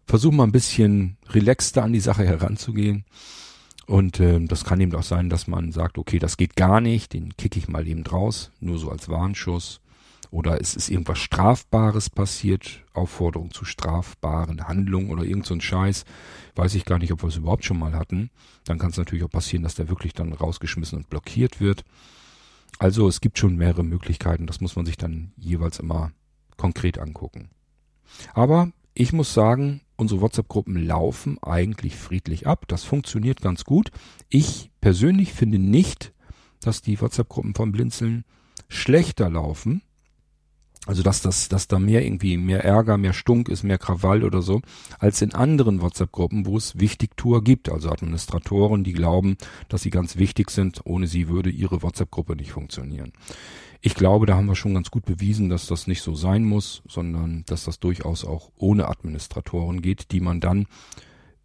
versuch 0.06 0.32
mal 0.32 0.44
ein 0.44 0.52
bisschen 0.52 1.16
relaxter 1.30 1.82
an 1.82 1.94
die 1.94 2.00
Sache 2.00 2.26
heranzugehen. 2.26 3.06
Und 3.86 4.20
äh, 4.20 4.38
das 4.44 4.64
kann 4.64 4.80
eben 4.80 4.94
auch 4.94 5.02
sein, 5.02 5.30
dass 5.30 5.46
man 5.46 5.72
sagt, 5.72 5.96
okay, 5.96 6.18
das 6.18 6.36
geht 6.36 6.56
gar 6.56 6.82
nicht, 6.82 7.14
den 7.14 7.38
kicke 7.38 7.58
ich 7.58 7.68
mal 7.68 7.88
eben 7.88 8.04
draus, 8.04 8.50
nur 8.60 8.78
so 8.78 8.90
als 8.90 9.08
Warnschuss. 9.08 9.80
Oder 10.32 10.62
es 10.62 10.74
ist 10.74 10.88
irgendwas 10.88 11.18
Strafbares 11.18 12.08
passiert, 12.08 12.82
Aufforderung 12.94 13.50
zu 13.50 13.66
strafbaren 13.66 14.66
Handlungen 14.66 15.10
oder 15.10 15.24
irgend 15.24 15.44
so 15.44 15.52
ein 15.52 15.60
Scheiß. 15.60 16.06
Weiß 16.54 16.74
ich 16.74 16.86
gar 16.86 16.98
nicht, 16.98 17.12
ob 17.12 17.22
wir 17.22 17.28
es 17.28 17.36
überhaupt 17.36 17.66
schon 17.66 17.78
mal 17.78 17.92
hatten. 17.92 18.30
Dann 18.64 18.78
kann 18.78 18.90
es 18.90 18.96
natürlich 18.96 19.24
auch 19.24 19.30
passieren, 19.30 19.62
dass 19.62 19.74
der 19.74 19.90
wirklich 19.90 20.14
dann 20.14 20.32
rausgeschmissen 20.32 20.96
und 20.96 21.10
blockiert 21.10 21.60
wird. 21.60 21.84
Also 22.78 23.08
es 23.08 23.20
gibt 23.20 23.38
schon 23.38 23.56
mehrere 23.56 23.84
Möglichkeiten, 23.84 24.46
das 24.46 24.62
muss 24.62 24.74
man 24.74 24.86
sich 24.86 24.96
dann 24.96 25.32
jeweils 25.36 25.78
immer 25.78 26.12
konkret 26.56 26.98
angucken. 26.98 27.50
Aber 28.32 28.72
ich 28.94 29.12
muss 29.12 29.34
sagen, 29.34 29.82
unsere 29.96 30.22
WhatsApp-Gruppen 30.22 30.76
laufen 30.76 31.42
eigentlich 31.42 31.94
friedlich 31.94 32.46
ab. 32.46 32.64
Das 32.68 32.84
funktioniert 32.84 33.42
ganz 33.42 33.64
gut. 33.64 33.90
Ich 34.30 34.70
persönlich 34.80 35.34
finde 35.34 35.58
nicht, 35.58 36.14
dass 36.60 36.80
die 36.80 36.98
WhatsApp-Gruppen 36.98 37.54
von 37.54 37.70
Blinzeln 37.70 38.24
schlechter 38.70 39.28
laufen 39.28 39.82
also 40.86 41.02
dass 41.02 41.22
das, 41.22 41.48
dass 41.48 41.68
da 41.68 41.78
mehr 41.78 42.04
irgendwie 42.04 42.36
mehr 42.36 42.64
Ärger, 42.64 42.98
mehr 42.98 43.12
Stunk 43.12 43.48
ist, 43.48 43.62
mehr 43.62 43.78
Krawall 43.78 44.24
oder 44.24 44.42
so, 44.42 44.62
als 44.98 45.22
in 45.22 45.32
anderen 45.32 45.80
WhatsApp-Gruppen, 45.80 46.44
wo 46.44 46.56
es 46.56 46.80
Wichtigtour 46.80 47.44
gibt, 47.44 47.70
also 47.70 47.90
Administratoren, 47.90 48.82
die 48.82 48.92
glauben, 48.92 49.36
dass 49.68 49.82
sie 49.82 49.90
ganz 49.90 50.16
wichtig 50.16 50.50
sind, 50.50 50.80
ohne 50.84 51.06
sie 51.06 51.28
würde 51.28 51.50
ihre 51.50 51.82
WhatsApp-Gruppe 51.82 52.34
nicht 52.34 52.52
funktionieren. 52.52 53.12
Ich 53.80 53.94
glaube, 53.94 54.26
da 54.26 54.36
haben 54.36 54.46
wir 54.46 54.56
schon 54.56 54.74
ganz 54.74 54.90
gut 54.90 55.04
bewiesen, 55.04 55.48
dass 55.48 55.66
das 55.66 55.86
nicht 55.86 56.02
so 56.02 56.14
sein 56.14 56.44
muss, 56.44 56.82
sondern 56.88 57.44
dass 57.46 57.64
das 57.64 57.78
durchaus 57.78 58.24
auch 58.24 58.50
ohne 58.56 58.88
Administratoren 58.88 59.82
geht, 59.82 60.10
die 60.10 60.20
man 60.20 60.40
dann 60.40 60.66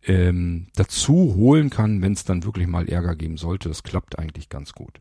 ähm, 0.03 0.67
dazu 0.75 1.35
holen 1.35 1.69
kann, 1.69 2.01
wenn 2.01 2.13
es 2.13 2.23
dann 2.23 2.43
wirklich 2.43 2.67
mal 2.67 2.87
Ärger 2.87 3.15
geben 3.15 3.37
sollte. 3.37 3.69
Das 3.69 3.83
klappt 3.83 4.17
eigentlich 4.17 4.49
ganz 4.49 4.73
gut. 4.73 4.99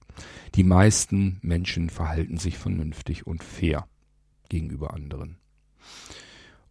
Die 0.55 0.65
meisten 0.65 1.39
Menschen 1.43 1.91
verhalten 1.91 2.39
sich 2.39 2.59
vernünftig 2.59 3.27
und 3.27 3.43
fair 3.43 3.87
gegenüber 4.49 4.95
anderen. 4.95 5.37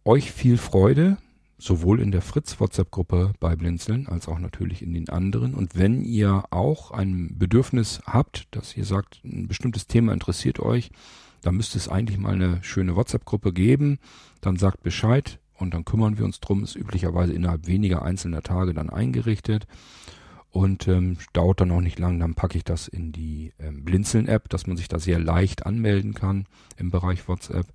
Euch 0.04 0.30
viel 0.30 0.56
Freude, 0.56 1.18
sowohl 1.58 2.00
in 2.00 2.12
der 2.12 2.22
Fritz 2.22 2.60
WhatsApp-Gruppe 2.60 3.32
bei 3.40 3.56
Blinzeln 3.56 4.06
als 4.06 4.28
auch 4.28 4.38
natürlich 4.38 4.82
in 4.82 4.94
den 4.94 5.08
anderen. 5.08 5.54
Und 5.54 5.76
wenn 5.76 6.02
ihr 6.02 6.44
auch 6.50 6.90
ein 6.90 7.38
Bedürfnis 7.38 8.00
habt, 8.06 8.46
dass 8.50 8.76
ihr 8.76 8.84
sagt, 8.84 9.20
ein 9.24 9.48
bestimmtes 9.48 9.86
Thema 9.86 10.12
interessiert 10.12 10.60
euch, 10.60 10.90
dann 11.42 11.56
müsste 11.56 11.78
es 11.78 11.88
eigentlich 11.88 12.18
mal 12.18 12.34
eine 12.34 12.62
schöne 12.62 12.96
WhatsApp-Gruppe 12.96 13.52
geben. 13.52 13.98
Dann 14.40 14.56
sagt 14.56 14.82
Bescheid 14.82 15.38
und 15.54 15.74
dann 15.74 15.84
kümmern 15.84 16.18
wir 16.18 16.24
uns 16.24 16.40
drum. 16.40 16.62
Ist 16.62 16.76
üblicherweise 16.76 17.32
innerhalb 17.32 17.66
weniger 17.66 18.02
einzelner 18.02 18.42
Tage 18.42 18.74
dann 18.74 18.90
eingerichtet 18.90 19.66
und 20.56 20.88
ähm, 20.88 21.18
dauert 21.34 21.60
dann 21.60 21.70
auch 21.70 21.82
nicht 21.82 21.98
lang, 21.98 22.18
dann 22.18 22.34
packe 22.34 22.56
ich 22.56 22.64
das 22.64 22.88
in 22.88 23.12
die 23.12 23.52
ähm, 23.58 23.84
Blinzeln-App, 23.84 24.48
dass 24.48 24.66
man 24.66 24.78
sich 24.78 24.88
da 24.88 24.98
sehr 24.98 25.18
leicht 25.18 25.66
anmelden 25.66 26.14
kann 26.14 26.46
im 26.78 26.90
Bereich 26.90 27.28
WhatsApp. 27.28 27.66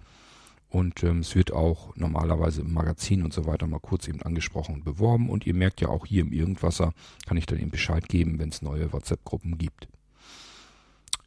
Und 0.68 1.04
ähm, 1.04 1.20
es 1.20 1.36
wird 1.36 1.54
auch 1.54 1.96
normalerweise 1.96 2.62
im 2.62 2.74
Magazin 2.74 3.24
und 3.24 3.34
so 3.34 3.46
weiter 3.46 3.68
mal 3.68 3.80
kurz 3.80 4.08
eben 4.08 4.24
angesprochen 4.24 4.74
und 4.74 4.84
beworben. 4.84 5.30
Und 5.30 5.46
ihr 5.46 5.54
merkt 5.54 5.80
ja 5.80 5.90
auch 5.90 6.08
hier 6.08 6.24
im 6.24 6.34
Irgendwasser 6.34 6.94
kann 7.28 7.38
ich 7.38 7.46
dann 7.46 7.60
eben 7.60 7.70
Bescheid 7.70 8.10
geben, 8.10 8.40
wenn 8.40 8.50
es 8.50 8.64
neue 8.64 8.92
WhatsApp-Gruppen 8.92 9.60
gibt. 9.60 9.88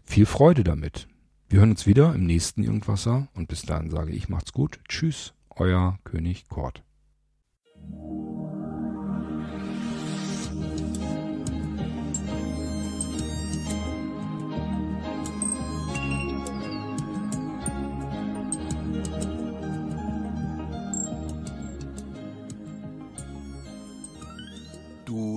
Viel 0.03 0.27
Freude 0.27 0.65
damit. 0.65 1.07
Wir 1.49 1.61
hören 1.61 1.71
uns 1.71 1.87
wieder 1.87 2.17
im 2.17 2.27
nächsten 2.27 2.65
Irgendwasser 2.65 3.29
und 3.33 3.47
bis 3.47 3.63
dahin 3.63 3.91
sage 3.91 4.11
ich 4.11 4.29
macht's 4.29 4.53
gut. 4.53 4.81
Tschüss, 4.89 5.35
euer 5.51 6.01
König 6.03 6.49
Kort. 6.49 6.83